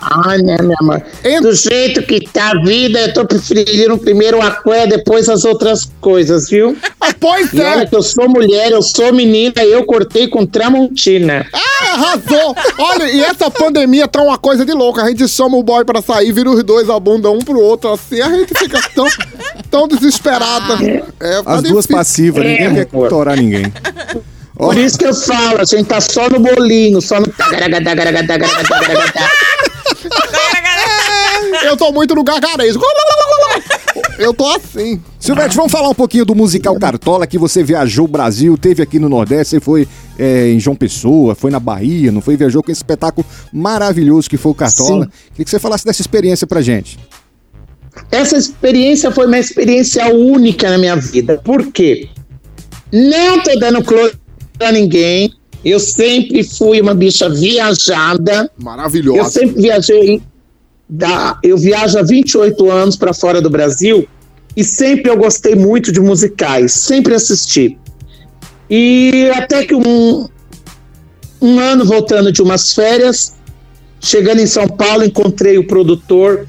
[0.02, 1.02] Ai, né, minha mãe?
[1.42, 5.92] Do jeito que tá a vida, eu tô preferindo primeiro o Aqué, depois as outras
[6.00, 6.78] coisas, viu?
[7.02, 7.86] Ah, pois E olha é.
[7.86, 11.46] que eu sou mulher, eu sou menina, e eu cortei com Tramontina.
[11.54, 12.56] Ah, arrasou.
[12.78, 15.00] Olha, e essa pandemia tá uma coisa de louco.
[15.02, 17.92] A gente chama o boy pra sair, vira os dois a bunda um pro outro,
[17.92, 19.08] assim, a gente fica tão,
[19.70, 20.76] tão desesperada.
[21.20, 21.96] É, tá As duas difícil.
[21.96, 23.72] passivas, ninguém É, quer torar ninguém.
[24.56, 27.28] Por isso que eu falo, a gente tá só no bolinho, só no.
[31.64, 32.80] Eu tô muito no gargarejo.
[34.18, 35.02] Eu tô assim.
[35.20, 39.00] Silvete, vamos falar um pouquinho do musical Cartola, que você viajou o Brasil, teve aqui
[39.00, 39.88] no Nordeste, você foi
[40.18, 42.36] é, em João Pessoa, foi na Bahia, não foi?
[42.36, 45.06] Viajou com esse espetáculo maravilhoso que foi o Cartola.
[45.06, 45.12] Sim.
[45.32, 47.00] Queria que você falasse dessa experiência pra gente.
[48.12, 51.38] Essa experiência foi uma experiência única na minha vida.
[51.44, 52.10] Por quê?
[52.92, 54.14] Não tô dando close
[54.58, 55.34] pra ninguém.
[55.64, 58.52] Eu sempre fui uma bicha viajada.
[58.58, 59.30] Eu Maravilhosa.
[59.30, 60.22] sempre viajei.
[60.92, 64.08] Da, eu viajo há 28 anos para fora do Brasil
[64.56, 67.78] e sempre eu gostei muito de musicais, sempre assisti.
[68.68, 70.28] E até que um,
[71.40, 73.36] um ano voltando de umas férias,
[74.00, 76.48] chegando em São Paulo, encontrei o produtor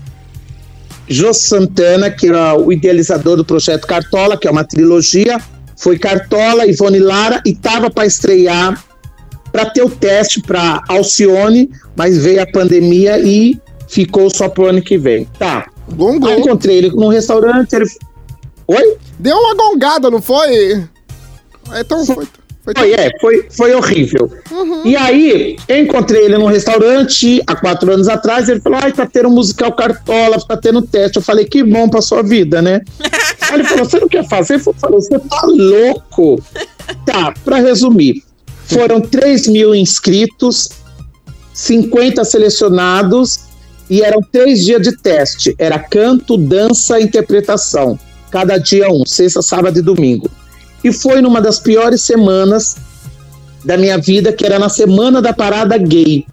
[1.07, 5.39] Jô Santana, que era o idealizador do projeto Cartola, que é uma trilogia.
[5.77, 8.83] Foi Cartola, Ivone Lara e estava para estrear
[9.51, 14.81] para ter o teste para Alcione, mas veio a pandemia e ficou só pro ano
[14.81, 15.27] que vem.
[15.39, 15.67] Tá.
[15.89, 16.31] Aí Gongou.
[16.31, 17.85] encontrei ele num restaurante, ele.
[18.67, 18.97] Oi?
[19.19, 20.85] Deu uma gongada, não foi?
[21.79, 22.27] Então foi.
[22.65, 24.31] foi Foi, é, foi, foi horrível.
[24.85, 28.49] E aí, eu encontrei ele num restaurante há quatro anos atrás.
[28.49, 31.17] Ele falou: Ai, tá tendo um musical cartola, tá tendo teste.
[31.17, 32.81] Eu falei: Que bom pra sua vida, né?
[33.51, 34.55] aí ele falou: Você não quer fazer?
[34.55, 36.41] Eu falei: Você tá louco?
[37.05, 38.23] Tá, pra resumir,
[38.73, 40.69] foram 3 mil inscritos,
[41.53, 43.41] 50 selecionados
[43.89, 45.55] e eram três dias de teste.
[45.59, 47.99] Era canto, dança e interpretação.
[48.31, 50.31] Cada dia um, sexta, sábado e domingo.
[50.85, 52.77] E foi numa das piores semanas
[53.65, 56.25] da minha vida, que era na semana da parada gay.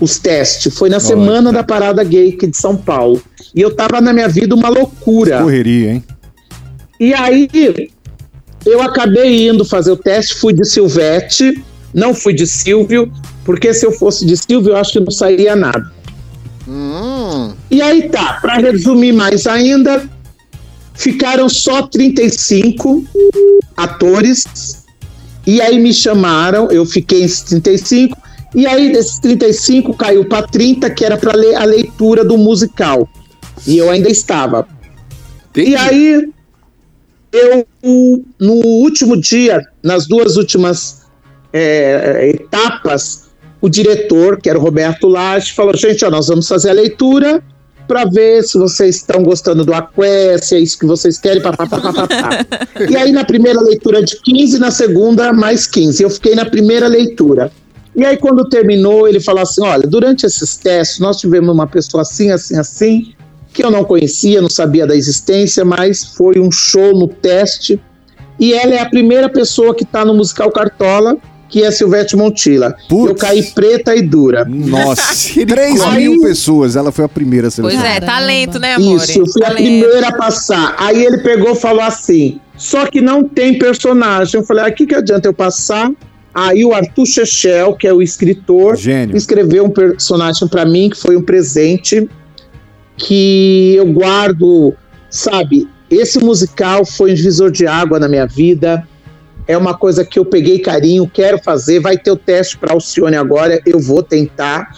[0.00, 0.74] Os testes.
[0.74, 3.20] Foi na semana da parada gay aqui de São Paulo.
[3.54, 5.42] E eu tava na minha vida uma loucura.
[5.42, 6.04] Correria, hein?
[6.98, 7.48] E aí
[8.64, 11.62] eu acabei indo fazer o teste, fui de Silvete,
[11.94, 13.10] não fui de Silvio,
[13.44, 15.90] porque se eu fosse de Silvio, eu acho que não sairia nada.
[16.68, 17.52] Hum.
[17.70, 20.08] E aí tá, para resumir mais ainda,
[20.94, 23.04] ficaram só 35
[23.76, 24.84] atores.
[25.46, 28.16] E aí me chamaram, eu fiquei em 35.
[28.54, 33.08] E aí desses 35 caiu para 30, que era para ler a leitura do musical.
[33.66, 34.66] E eu ainda estava.
[35.56, 36.28] E aí
[37.32, 41.02] eu no último dia, nas duas últimas
[41.52, 46.70] é, etapas, o diretor, que era o Roberto Lage, falou: gente, ó, nós vamos fazer
[46.70, 47.42] a leitura
[47.86, 51.42] para ver se vocês estão gostando do Aqué, se é isso que vocês querem,
[52.88, 56.02] e aí, na primeira leitura de 15, na segunda, mais 15.
[56.02, 57.50] Eu fiquei na primeira leitura.
[57.96, 62.02] E aí, quando terminou, ele falou assim: olha, durante esses testes, nós tivemos uma pessoa
[62.02, 63.12] assim, assim, assim,
[63.52, 67.80] que eu não conhecia, não sabia da existência, mas foi um show no teste.
[68.38, 71.16] E ela é a primeira pessoa que está no musical Cartola,
[71.48, 72.74] que é Silvete Montilla.
[72.90, 74.44] Eu caí preta e dura.
[74.48, 77.96] Nossa, 3 mil pessoas, ela foi a primeira a Pois selecionada.
[77.96, 78.96] é, talento, né, amor?
[78.96, 79.64] Isso, eu fui a Talento.
[79.64, 80.76] primeira a passar.
[80.78, 84.40] Aí ele pegou e falou assim: só que não tem personagem.
[84.40, 85.90] Eu falei: ah, que, que adianta eu passar?
[86.32, 88.76] Aí o Arthur Chechel, que é o escritor,
[89.12, 92.08] escreveu um personagem para mim, que foi um presente
[93.00, 94.74] que eu guardo,
[95.08, 95.66] sabe?
[95.90, 98.86] Esse musical foi um divisor de água na minha vida.
[99.48, 101.80] É uma coisa que eu peguei carinho, quero fazer.
[101.80, 104.70] Vai ter o teste para Alcione agora, eu vou tentar.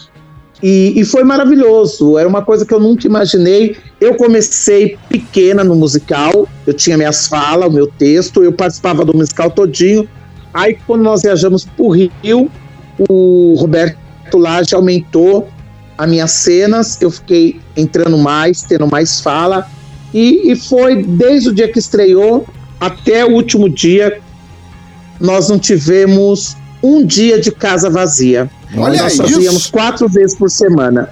[0.61, 2.17] E, e foi maravilhoso.
[2.17, 3.75] Era uma coisa que eu nunca imaginei.
[3.99, 9.15] Eu comecei pequena no musical, eu tinha minhas falas, o meu texto, eu participava do
[9.15, 10.07] musical todinho.
[10.53, 12.49] Aí, quando nós viajamos para o Rio,
[13.09, 15.49] o Roberto Lage aumentou
[15.97, 19.67] as minhas cenas, eu fiquei entrando mais, tendo mais fala.
[20.13, 22.47] E, e foi desde o dia que estreou
[22.79, 24.19] até o último dia,
[25.19, 28.49] nós não tivemos um dia de casa vazia.
[28.75, 29.23] Olha nós isso.
[29.23, 31.09] fazíamos quatro vezes por semana.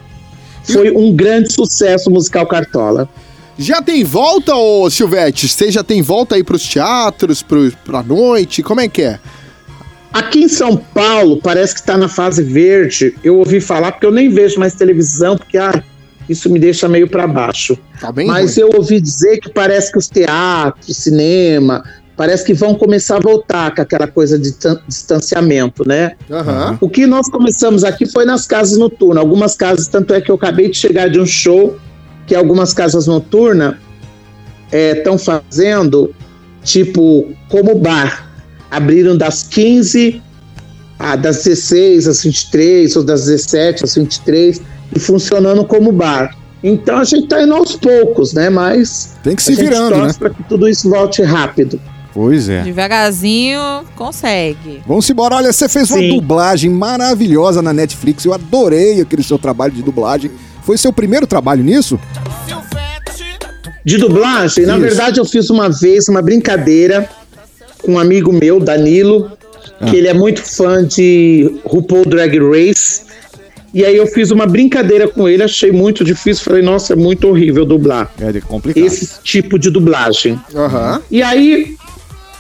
[0.64, 3.10] Foi um grande sucesso musical Cartola.
[3.58, 5.48] Já tem volta, ô Silvete?
[5.48, 8.64] Você já tem volta aí pros teatros, pro, pra noite?
[8.64, 9.20] Como é que é?
[10.14, 13.16] Aqui em São Paulo, parece que está na fase verde.
[13.24, 15.82] Eu ouvi falar, porque eu nem vejo mais televisão, porque ah,
[16.28, 17.78] isso me deixa meio para baixo.
[18.00, 18.64] Tá bem Mas ruim.
[18.70, 21.84] eu ouvi dizer que parece que os teatros, cinema,
[22.18, 26.14] parece que vão começar a voltar com aquela coisa de tan- distanciamento, né?
[26.30, 26.78] Aham.
[26.82, 29.18] O que nós começamos aqui foi nas casas noturnas.
[29.22, 31.78] Algumas casas, tanto é que eu acabei de chegar de um show
[32.28, 33.76] que algumas casas noturnas
[34.72, 36.14] estão fazendo,
[36.64, 38.31] tipo, como bar.
[38.72, 40.22] Abriram das 15
[41.02, 44.62] a, das 16 às 23, ou das 17 às 23,
[44.96, 46.36] e funcionando como bar.
[46.64, 48.50] Então a gente tá indo aos poucos, né?
[48.50, 50.14] Mas Tem que se a gente virando, torce né?
[50.20, 51.82] para que tudo isso volte rápido.
[52.14, 52.62] Pois é.
[52.62, 54.84] Devagarzinho, consegue.
[54.86, 55.36] Vamos embora.
[55.36, 56.10] Olha, você fez uma Sim.
[56.10, 58.26] dublagem maravilhosa na Netflix.
[58.26, 60.30] Eu adorei aquele seu trabalho de dublagem.
[60.64, 62.00] Foi seu primeiro trabalho nisso?
[63.84, 64.82] De dublagem, na Isso.
[64.82, 67.10] verdade, eu fiz uma vez uma brincadeira
[67.82, 69.32] com um amigo meu, Danilo,
[69.80, 69.86] Ah.
[69.86, 73.02] que ele é muito fã de RuPaul Drag Race.
[73.74, 76.44] E aí eu fiz uma brincadeira com ele, achei muito difícil.
[76.44, 78.84] Falei, nossa, é muito horrível dublar É complicado.
[78.86, 80.40] esse tipo de dublagem.
[80.54, 81.02] Aham.
[81.10, 81.76] E aí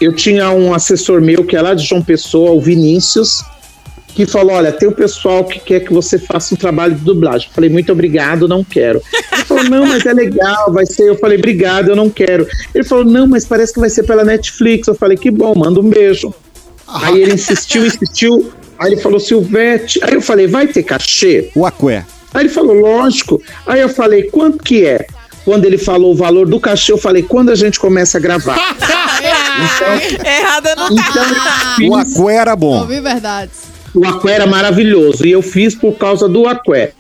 [0.02, 3.42] eu tinha um assessor meu que é lá de João Pessoa, o Vinícius,
[4.14, 7.48] que falou: Olha, tem o pessoal que quer que você faça um trabalho de dublagem.
[7.48, 9.02] Eu falei, muito obrigado, não quero.
[9.32, 11.10] Ele falou, não, mas é legal, vai ser.
[11.10, 12.48] Eu falei, obrigado, eu não quero.
[12.74, 14.88] Ele falou, não, mas parece que vai ser pela Netflix.
[14.88, 16.34] Eu falei, que bom, manda um beijo.
[16.88, 18.52] Aí ele insistiu, insistiu.
[18.78, 20.00] Aí ele falou, Silvete.
[20.04, 21.50] Aí eu falei, vai ter cachê?
[21.56, 22.06] O Aqué.
[22.34, 23.42] Aí ele falou, lógico.
[23.66, 25.06] Aí eu falei, quanto que é?
[25.46, 28.58] Quando ele falou o valor do cachê, eu falei, quando a gente começa a gravar?
[28.78, 31.76] então, Errada não tá.
[31.80, 32.80] então O fiz, Aqué era bom.
[32.82, 33.71] Ouvi verdades.
[33.94, 35.26] O Aqué era maravilhoso.
[35.26, 36.94] E eu fiz por causa do Aqué.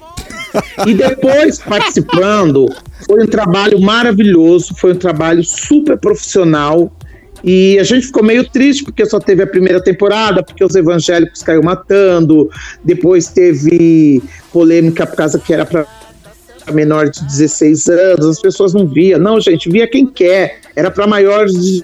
[0.85, 2.65] E depois, participando,
[3.05, 6.91] foi um trabalho maravilhoso, foi um trabalho super profissional.
[7.43, 11.41] E a gente ficou meio triste porque só teve a primeira temporada, porque os evangélicos
[11.41, 12.49] caiu matando.
[12.83, 14.21] Depois teve
[14.51, 15.87] polêmica por causa que era para
[16.71, 19.17] menor de 16 anos, as pessoas não via.
[19.17, 20.59] Não, gente, via quem quer.
[20.75, 21.83] Era para maiores de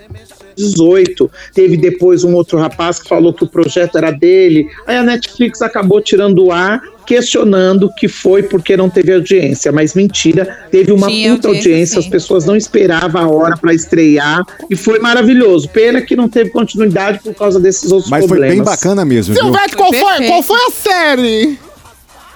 [0.57, 1.29] 18.
[1.53, 4.67] Teve depois um outro rapaz que falou que o projeto era dele.
[4.85, 9.71] Aí a Netflix acabou tirando do ar, questionando que foi porque não teve audiência.
[9.71, 13.73] Mas mentira, teve uma Tinha puta audiência, audiência, as pessoas não esperavam a hora para
[13.73, 15.69] estrear e foi maravilhoso.
[15.69, 18.55] Pena que não teve continuidade por causa desses outros Mas foi problemas.
[18.55, 19.43] bem bacana mesmo, viu?
[19.43, 21.59] Silvete, qual foi, qual foi a série?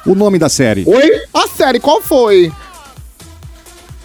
[0.05, 0.84] O nome da série.
[0.88, 1.11] Oi?
[1.34, 2.51] A série, qual foi?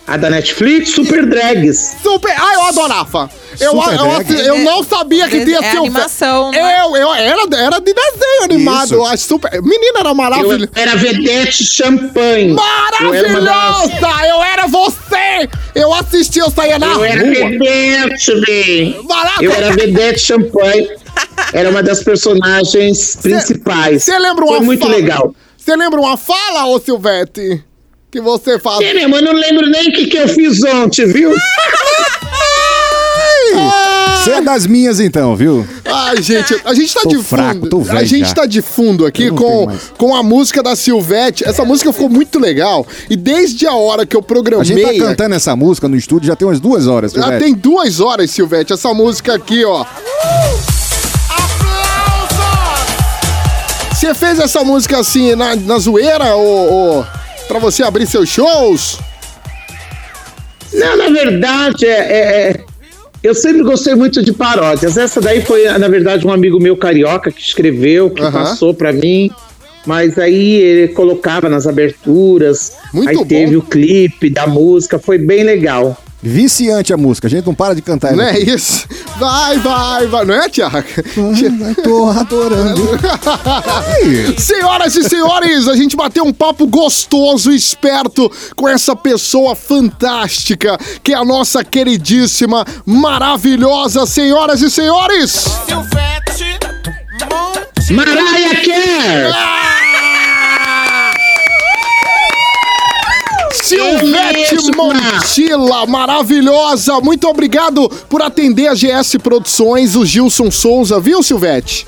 [0.07, 1.96] A da Netflix, Super Drags.
[2.02, 2.32] Super.
[2.38, 3.28] Ah, eu adorava.
[3.59, 5.76] Eu, Super eu, assi- eu não sabia que tinha é Silvete.
[5.78, 6.80] animação, não é?
[6.84, 8.84] Eu, eu era, era de desenho animado.
[8.84, 9.04] Isso.
[9.04, 9.61] A super.
[9.62, 10.70] Menina, era Eu maravilhosa.
[10.76, 12.50] era Vedete Champanhe.
[13.00, 14.26] Eu era Maravilhosa!
[14.28, 15.48] Eu era você!
[15.74, 17.30] Eu assisti, eu saía na Eu era rua.
[17.48, 19.02] Vedete, bem.
[19.09, 19.42] Maravilhosa!
[19.44, 20.88] Eu era Vedete Champanhe.
[21.52, 24.04] Era uma das personagens principais.
[24.04, 25.34] Você lembra uma Foi muito fala- legal.
[25.57, 27.64] Você lembra uma fala, ô Silvete?
[28.16, 28.80] Que você faz.
[28.80, 31.34] É, meu, eu não lembro nem o que, que eu fiz ontem, viu?
[34.24, 35.68] Você é das minhas então, viu?
[35.84, 37.68] Ai, gente, a gente tá Tô de fraco, fundo.
[37.68, 38.34] tô velho a gente já.
[38.34, 41.44] tá de fundo aqui com, com a música da Silvete.
[41.46, 42.86] Essa música ficou muito legal.
[43.10, 44.64] E desde a hora que eu A programei.
[44.66, 47.44] gente tá cantando essa música no estúdio já tem umas duas horas, Já Silvete.
[47.44, 49.84] tem duas horas, Silvete, essa música aqui, ó.
[53.92, 57.06] Você fez essa música assim na, na zoeira, ou, ou
[57.47, 58.99] pra você abrir seus shows?
[60.72, 62.64] Não, na verdade, é, é- é-
[63.22, 64.97] eu sempre gostei muito de paródias.
[64.97, 69.30] Essa daí foi, na verdade, um amigo meu carioca que escreveu, que passou pra mim.
[69.86, 72.72] Mas aí ele colocava nas aberturas.
[72.92, 73.24] Muito aí bom.
[73.24, 75.97] teve o clipe da música, foi bem legal.
[76.26, 78.12] Viciante a música, a gente não para de cantar.
[78.12, 78.50] Não ela é aqui.
[78.50, 78.88] isso?
[79.16, 80.24] Vai, vai, vai.
[80.24, 80.84] Não é, Tiago?
[81.84, 82.82] Tô adorando.
[84.36, 91.12] Senhoras e senhores, a gente bateu um papo gostoso, esperto, com essa pessoa fantástica, que
[91.12, 95.44] é a nossa queridíssima, maravilhosa, senhoras e senhores!
[97.90, 99.32] Mariah Carey!
[99.32, 99.55] Silvete
[104.95, 105.12] mesma.
[105.12, 107.01] Montila, maravilhosa!
[107.01, 111.87] Muito obrigado por atender a GS Produções, o Gilson Souza, viu, Silvete?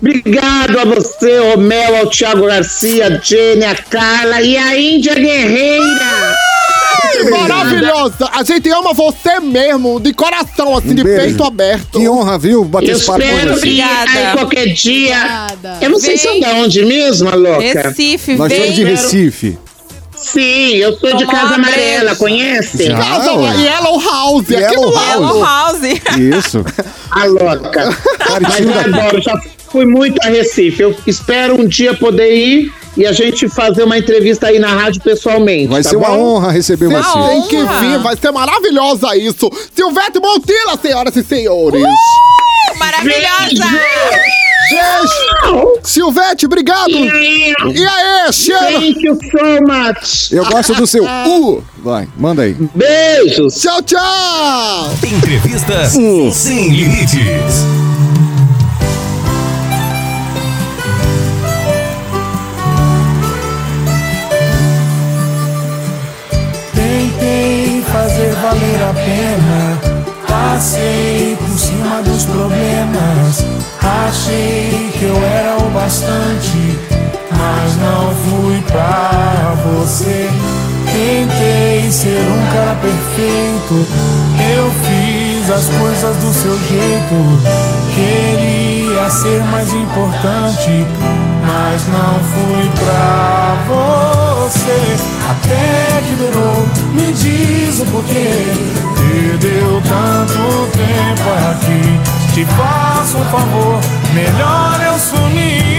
[0.00, 6.34] Obrigado a você, Romel, ao Thiago Garcia, a Jenny, a Carla e a Índia Guerreira.
[7.30, 8.28] Maravilhosa!
[8.32, 11.20] A gente ama você mesmo, de coração, assim, Um de beijo.
[11.24, 11.98] peito aberto.
[12.00, 12.64] Que honra, viu?
[12.64, 13.60] Bater Eu esse papo com espero você.
[13.60, 14.10] que Obrigada.
[14.10, 15.18] aí qualquer dia.
[15.24, 15.78] Nada.
[15.80, 16.42] Eu não sei se Vem.
[16.42, 17.60] são de onde mesmo, a louca.
[17.88, 18.60] Recife, Nós vem.
[18.60, 19.58] somos de Recife.
[20.32, 22.84] Sim, eu sou de Casa uma Amarela, conhece?
[22.86, 22.96] Já.
[22.96, 23.56] Casa Ah, ué.
[23.56, 24.94] Yellow House, aqui Yellow do House.
[24.94, 25.22] lado.
[25.22, 25.80] Yellow House.
[26.18, 26.64] Isso.
[27.10, 27.96] A louca.
[28.40, 29.38] Mas eu adoro, já
[29.70, 30.82] fui muito a Recife.
[30.82, 35.02] Eu espero um dia poder ir e a gente fazer uma entrevista aí na rádio
[35.02, 35.66] pessoalmente.
[35.68, 36.36] Vai tá ser uma bom?
[36.36, 37.28] honra receber Vocês você.
[37.28, 39.50] têm que vir, vai ser maravilhosa isso.
[39.74, 41.82] Silvete Montila, senhoras e senhores.
[42.84, 43.64] Maravilhosa.
[44.70, 45.80] Beijo.
[45.82, 46.90] Silvete, obrigado.
[46.90, 48.32] E aí?
[48.32, 48.80] Chama.
[48.80, 50.32] Thank you so much.
[50.32, 51.62] Eu gosto do seu U.
[51.78, 52.56] Vai, manda aí.
[52.74, 53.60] Beijos.
[53.60, 54.90] Tchau, tchau.
[55.02, 55.92] Entrevistas
[56.32, 57.64] sem limites.
[74.26, 76.78] Achei que eu era o bastante,
[77.30, 80.30] mas não fui pra você.
[80.86, 83.86] Tentei ser um cara perfeito.
[84.56, 87.14] Eu fiz as coisas do seu jeito.
[87.94, 90.86] Queria ser mais importante,
[91.44, 94.96] mas não fui pra você.
[95.28, 98.40] Até que durou, me diz o porquê.
[98.96, 102.23] Perdeu tanto tempo aqui.
[102.34, 103.80] Te faço um favor,
[104.12, 105.73] melhor eu sumir.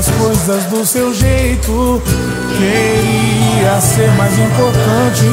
[0.00, 2.02] As coisas do seu jeito.
[2.56, 5.26] Queria ser mais importante,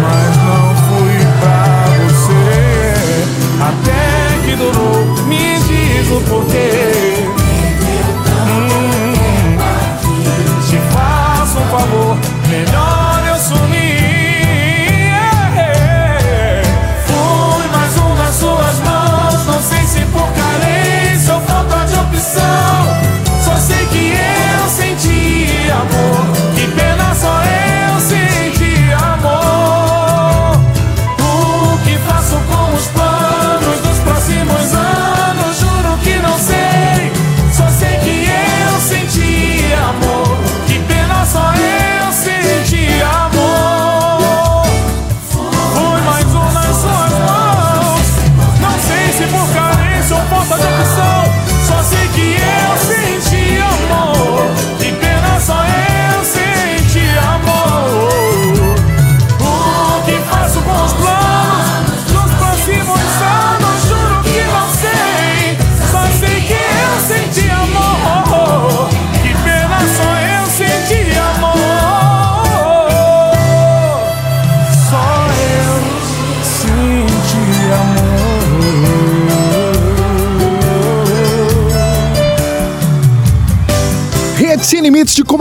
[0.00, 2.94] mas não fui pra você.
[3.60, 7.11] Até que durou, me diz o porquê.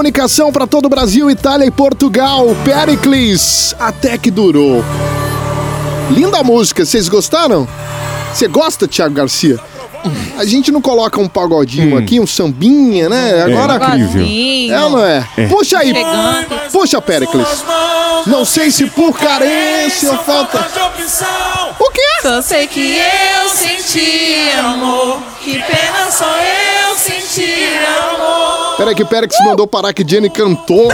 [0.02, 2.48] Comunicação para todo o Brasil, Itália e Portugal.
[2.66, 4.84] Pericles, até que durou.
[6.10, 7.68] Linda música, vocês gostaram?
[8.34, 9.60] Você gosta, Thiago Garcia?
[10.38, 13.44] A gente não coloca um pagodinho aqui, um sambinha, né?
[13.44, 13.76] Agora.
[13.98, 14.26] incrível.
[14.76, 15.26] É ou não é?
[15.50, 15.94] Puxa aí.
[15.94, 16.72] Chegando.
[16.72, 17.64] Puxa, Pericles.
[18.28, 20.60] Não sei se por carência ou falta.
[21.80, 22.02] O quê?
[22.22, 25.20] Só sei que eu senti amor.
[25.42, 27.52] Que pena só eu senti
[28.14, 28.78] amor.
[28.78, 30.92] Peraí que Pericles mandou parar que Jenny cantou.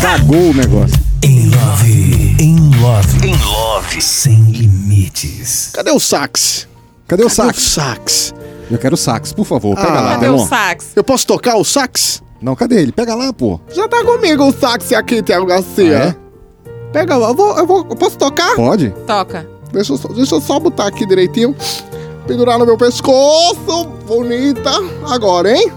[0.00, 0.98] Cagou o negócio.
[1.22, 5.70] Em love, em love, em love, sem limites.
[5.72, 6.68] Cadê o sax?
[7.08, 7.62] Cadê o O sax?
[7.62, 8.34] sax.
[8.70, 9.76] Eu quero o sax, por favor.
[9.76, 10.00] Pega Ah.
[10.00, 10.92] lá, Cadê o sax?
[10.96, 12.22] Eu posso tocar o sax?
[12.40, 12.92] Não, cadê ele?
[12.92, 13.60] Pega lá, pô.
[13.72, 16.16] Já tá comigo o sax aqui, Thiago Garcia.
[16.92, 17.86] Pega lá, eu vou, eu vou.
[17.90, 18.54] eu Posso tocar?
[18.54, 18.90] Pode?
[19.06, 19.46] Toca.
[19.72, 21.54] Deixa eu, só, deixa eu só botar aqui direitinho.
[22.26, 23.86] Pendurar no meu pescoço.
[24.06, 24.70] Bonita.
[25.10, 25.70] Agora, hein?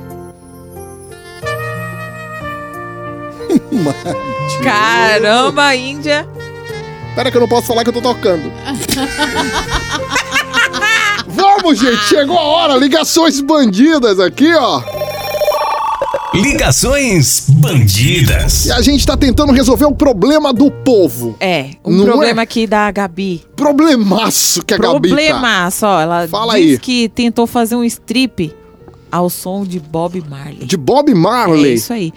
[4.63, 6.27] Caramba, Índia.
[7.15, 8.51] Pera que eu não posso falar que eu tô tocando.
[11.27, 12.03] Vamos, gente.
[12.05, 12.75] Chegou a hora.
[12.77, 14.81] Ligações bandidas aqui, ó.
[16.33, 18.65] Ligações bandidas.
[18.65, 21.35] E a gente tá tentando resolver o problema do povo.
[21.39, 22.43] É, um Não problema é?
[22.43, 23.43] aqui da Gabi.
[23.55, 25.15] Problemaço que a Gabi tá.
[25.15, 25.99] Problemaço, ó.
[26.01, 26.77] Ela Fala disse aí.
[26.79, 28.53] que tentou fazer um strip
[29.11, 30.65] ao som de Bob Marley.
[30.65, 31.73] De Bob É Marley.
[31.73, 32.13] isso aí.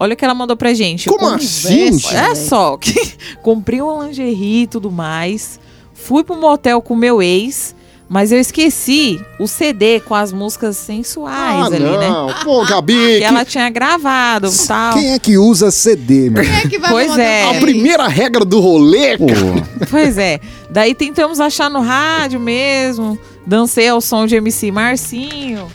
[0.00, 1.08] Olha o que ela mandou pra gente.
[1.08, 1.90] Como Com- assim?
[2.14, 2.94] É só, que
[3.42, 5.58] comprei um lingerie e tudo mais.
[5.92, 7.74] Fui pro motel com meu ex,
[8.08, 12.08] mas eu esqueci o CD com as músicas sensuais Ah, ali, né?
[12.08, 12.32] não.
[12.42, 12.94] Pô, Gabi.
[12.94, 14.94] Que que- ela tinha gravado e tal.
[14.94, 16.42] Quem é que usa CD, meu?
[16.42, 17.50] Quem é que vai Pois é.
[17.56, 19.26] A primeira regra do rolê, Pô.
[19.90, 20.40] Pois é.
[20.70, 23.18] Daí tentamos achar no rádio mesmo.
[23.46, 25.68] Dancei ao som de MC Marcinho.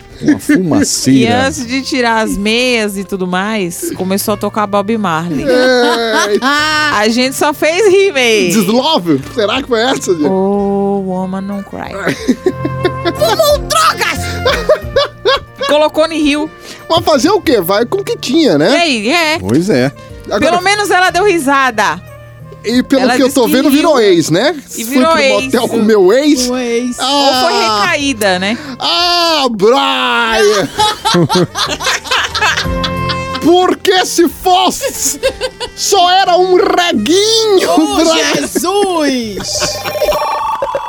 [0.60, 5.46] Uma E antes de tirar as meias e tudo mais, começou a tocar Bob Marley.
[5.48, 8.50] É, A gente só fez remake.
[8.54, 9.22] Deslove?
[9.34, 10.26] Será que foi essa, gente?
[10.26, 11.92] Oh, woman não cry.
[13.04, 14.24] Fumou drogas!
[15.68, 16.50] Colocou no rio.
[16.90, 17.60] Mas fazer o quê?
[17.62, 18.78] Vai com o que tinha, E né?
[18.78, 19.40] aí, é.
[19.40, 19.92] Pois é.
[20.26, 22.02] Agora, Pelo menos ela deu risada.
[22.64, 24.56] E pelo ela que eu tô vendo, virou ex, né?
[24.78, 25.44] E Fui virou pro ex.
[25.46, 26.50] motel com meu ex.
[26.50, 26.98] O ex.
[27.00, 28.58] Ou foi Ah, recaída, né?
[28.80, 30.70] ah Brian!
[33.44, 35.20] Porque se fosse,
[35.76, 38.36] só era um reguinho, Oh, Brian.
[38.36, 39.38] Jesus!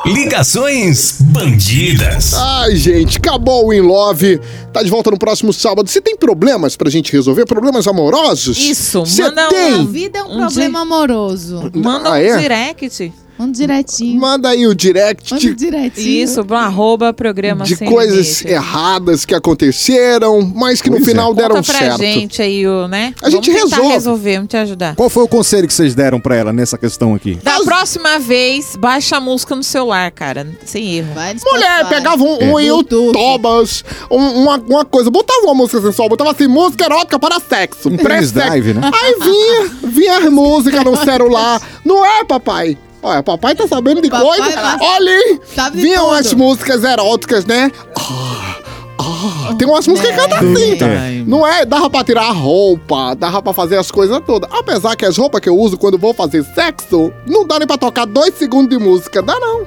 [0.07, 2.35] Ligações bandidas.
[2.35, 4.39] Ai, gente, acabou o In Love.
[4.73, 5.89] Tá de volta no próximo sábado.
[5.89, 7.47] Você tem problemas pra gente resolver?
[7.47, 8.59] Problemas amorosos?
[8.59, 9.73] Isso, Cê manda tem?
[9.73, 11.71] A um, vida é um, Um problema amoroso.
[11.75, 12.37] manda Ah, um é?
[12.39, 13.13] direct.
[13.39, 14.20] Um direitinho.
[14.20, 16.24] Manda aí o direct Manda de, um direitinho.
[16.24, 18.49] Isso, pro arroba programa de sem coisas limite.
[18.49, 21.11] erradas que aconteceram, mas que no Pois é.
[21.11, 22.01] final deram Conta pra certo.
[22.01, 23.12] gente aí, o, né?
[23.22, 23.95] A gente vamos tentar resolve.
[23.95, 24.95] resolver, vamos te ajudar.
[24.95, 27.35] Qual foi o conselho que vocês deram pra ela nessa questão aqui?
[27.43, 30.47] Da próxima vez, baixa a música no celular, cara.
[30.64, 31.12] Sem erro.
[31.14, 32.45] Vai Mulher, pegava um, É.
[32.45, 33.07] um Bluetooth.
[33.18, 37.89] YouTubers, um- uma, uma coisa, botava uma música sensual, botava assim, música erótica para sexo.
[37.89, 38.35] Um pré-sexo.
[38.51, 38.91] pendrive, né?
[38.93, 41.61] Aí vinha, vinha as músicas no celular.
[41.85, 42.78] Não é, papai?
[43.05, 44.61] Olha, papai tá sabendo de Papai coisa.
[44.61, 45.41] vai- Olha aí.
[45.75, 46.15] Vinham tudo.
[46.15, 47.71] as músicas eróticas, né?
[47.99, 48.57] Ah,
[48.99, 49.55] ah.
[49.59, 50.73] Tem umas músicas que cantam assim.
[50.83, 51.25] É.
[51.27, 51.67] Não é?
[51.67, 54.49] Dava pra tirar a roupa, dava pra fazer as coisas todas.
[54.51, 57.77] Apesar que as roupas que eu uso quando vou fazer sexo, não dá nem pra
[57.77, 59.21] tocar dois segundos de música.
[59.21, 59.67] Dá não.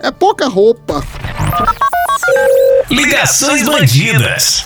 [0.00, 1.04] É pouca roupa.
[2.90, 4.64] Ligações bandidas.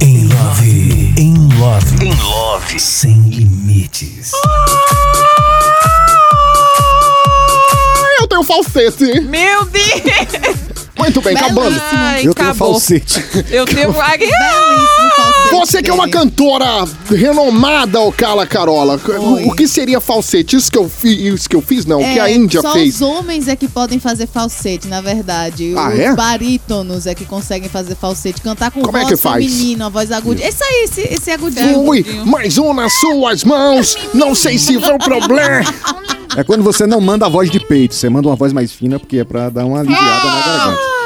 [0.00, 4.32] Em love, em love, em love, sem limites.
[4.32, 5.29] Eu
[8.40, 9.20] tenho falsete.
[9.20, 10.70] Meu Deus!
[10.98, 11.80] Muito bem, acabando.
[11.92, 12.72] Ai, eu tenho acabou.
[12.72, 13.24] falsete.
[13.50, 13.92] Eu tenho.
[13.92, 20.00] Belíssimo falsete Você que é uma cantora renomada, ô Carla Carola, o, o que seria
[20.00, 20.56] falsete?
[20.56, 22.72] Isso que eu, fi, isso que eu fiz, não, o que É, a Índia só
[22.72, 22.96] fez.
[22.96, 25.72] os homens é que podem fazer falsete, na verdade.
[25.76, 26.14] Ah, os é?
[26.14, 28.40] barítonos é que conseguem fazer falsete.
[28.40, 29.44] Cantar com Como é voz que faz?
[29.44, 30.40] feminina, voz aguda.
[30.42, 31.80] Esse aí, esse, esse agudinho.
[31.80, 33.96] Ui, mais um nas suas mãos.
[34.14, 35.64] Não sei se foi o problema.
[36.36, 38.98] É quando você não manda a voz de peito, você manda uma voz mais fina,
[39.00, 40.99] porque é pra dar uma aliviada na garganta.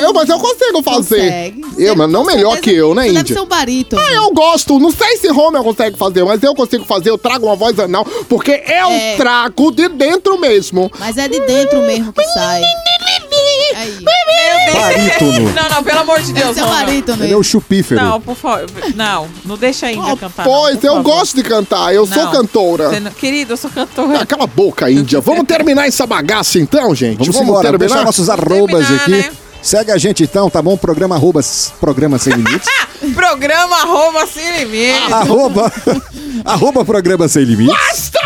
[0.00, 1.16] Eu, mas eu consigo fazer.
[1.20, 1.62] Consegue.
[1.78, 4.02] Eu, mas não melhor que eu, né, você Deve ser um barítono.
[4.02, 4.78] Ah, eu gosto.
[4.78, 7.10] Não sei se Romeu consegue fazer, mas eu consigo fazer.
[7.10, 9.16] Eu trago uma voz anal, porque eu É.
[9.16, 10.90] trago de dentro mesmo.
[10.98, 12.62] Mas é de dentro mesmo que sai.
[13.74, 13.98] Aí.
[14.72, 15.52] Barítono.
[15.52, 16.50] Não, não, pelo amor de Deus.
[16.50, 16.84] Esse é o não, não.
[16.84, 17.24] barítono.
[17.24, 18.00] Ele é o chupífero.
[18.02, 18.66] Não, por favor.
[18.94, 20.44] Não, não deixa a Índia Ah, cantar.
[20.46, 21.12] não, pois, por eu favor.
[21.12, 21.94] gosto de cantar.
[21.94, 22.32] Eu sou Não.
[22.32, 22.90] cantora.
[22.90, 24.20] Você não- Querido, eu sou cantora.
[24.22, 25.20] Ah, Cala a boca, Índia.
[25.20, 27.18] Vamos terminar essa bagaça então, gente?
[27.18, 29.10] Vamos, embora, vou deixar nossos arrobas terminar, aqui.
[29.10, 29.30] né?
[29.62, 30.76] Segue a gente então, tá bom?
[30.76, 31.40] Programa arroba,
[31.80, 32.68] programa sem limites.
[33.14, 35.12] Programa arroba sem limite.
[35.12, 35.72] arroba,
[36.44, 37.76] arroba programa sem limites.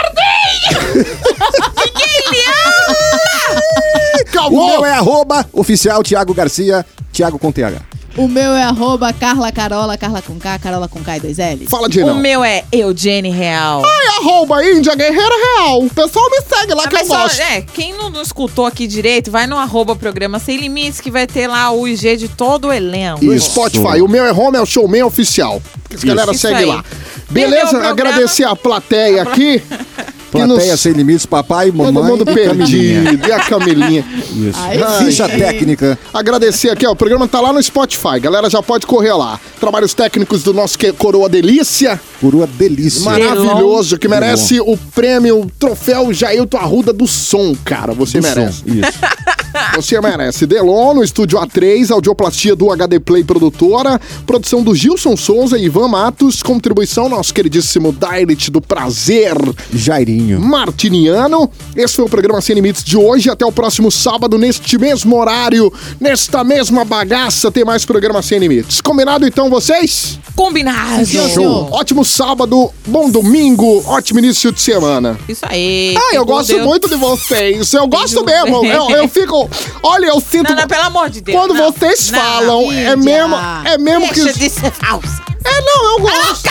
[4.15, 4.67] O Acabou.
[4.67, 7.81] meu é arroba oficial Thiago Garcia, Thiago com TH.
[8.15, 11.67] O meu é arroba Carla Carola, Carla com K, Carola com K e dois L.
[11.67, 13.83] Fala de O meu é Eugene Real.
[13.85, 15.83] Ai, arroba Índia Guerreira Real.
[15.83, 17.41] O pessoal me segue lá Ah, que eu só- gosto.
[17.41, 21.27] é, quem não, não escutou aqui direito, vai no arroba programa Sem Limites, que vai
[21.27, 23.25] ter lá o IG de todo o elenco.
[23.25, 23.51] No Isso.
[23.51, 24.03] Spotify.
[24.03, 25.63] O meu é Romeu Showman Oficial.
[25.95, 26.67] As galera Isso segue aí.
[26.67, 26.85] lá.
[27.31, 27.79] Beleza?
[27.89, 29.63] Agradecer a plateia aqui.
[30.41, 31.93] que nos- Plateia sem limites, papai, mamãe.
[31.93, 33.27] Todo mundo perdido.
[33.29, 34.05] E a Camilinha.
[34.35, 34.59] Isso.
[34.59, 35.39] Ai, Ai, Ficha sim.
[35.39, 35.99] técnica.
[36.13, 36.93] Agradecer aqui, ó.
[36.93, 38.19] O programa tá lá no Spotify.
[38.21, 39.39] Galera já pode correr lá.
[39.61, 42.01] Trabalhos técnicos do nosso que- Coroa Delícia.
[42.21, 43.03] Coroa delícia.
[43.03, 43.99] Maravilhoso.
[43.99, 47.93] Que merece o prêmio, o troféu Jailton Arruda do som, cara.
[47.95, 48.59] Você Do merece.
[48.59, 48.99] som, Isso.
[49.77, 50.47] Você merece.
[50.47, 55.89] Delon no estúdio A3, audioplastia do HD Play Produtora, produção do Gilson Souza e Ivan
[55.89, 59.35] Matos, contribuição nosso queridíssimo Direct do Prazer,
[59.75, 60.22] Jairinho.
[60.23, 61.51] Martiniano.
[61.77, 63.31] Esse foi o programa Sem Limites de hoje.
[63.31, 68.81] Até o próximo sábado, neste mesmo horário, nesta mesma bagaça, tem mais programa Sem Limites.
[68.81, 70.19] Combinado então, vocês?
[70.35, 71.05] Combinado.
[71.07, 71.69] Show.
[71.73, 75.19] Ótimo sábado, bom domingo, ótimo início de semana.
[75.29, 75.95] Isso aí.
[75.99, 76.65] Ah, eu gosto Deus.
[76.67, 77.73] muito de vocês.
[77.73, 78.45] Eu gosto Deus.
[78.45, 78.65] mesmo.
[78.65, 79.49] Eu, eu fico.
[79.83, 80.51] Olha, eu sinto.
[80.51, 81.37] Não, não, pelo amor de Deus.
[81.39, 81.71] Quando não.
[81.71, 82.19] vocês Não.
[82.19, 84.39] falam, é mesmo, é mesmo Deixa que.
[84.39, 85.23] de ser falsa.
[85.45, 86.49] É, não, eu gosto.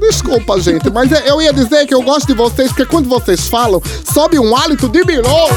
[0.00, 3.48] Desculpa, gente, mas é- eu ia dizer que eu gosto de vocês, porque quando vocês
[3.48, 3.80] falam,
[4.12, 5.48] sobe um hálito de bilhão.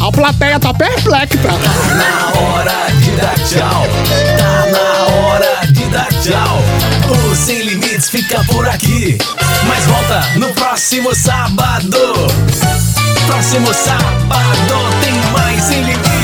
[0.00, 1.36] A plateia tá perplexa.
[1.42, 3.86] Na hora de dar tchau.
[4.38, 6.58] Tá na hora de dar tchau.
[7.30, 9.18] O Sem Limites fica por aqui.
[9.68, 12.14] Mas volta no próximo sábado.
[13.26, 16.19] Próximo sábado tem mais.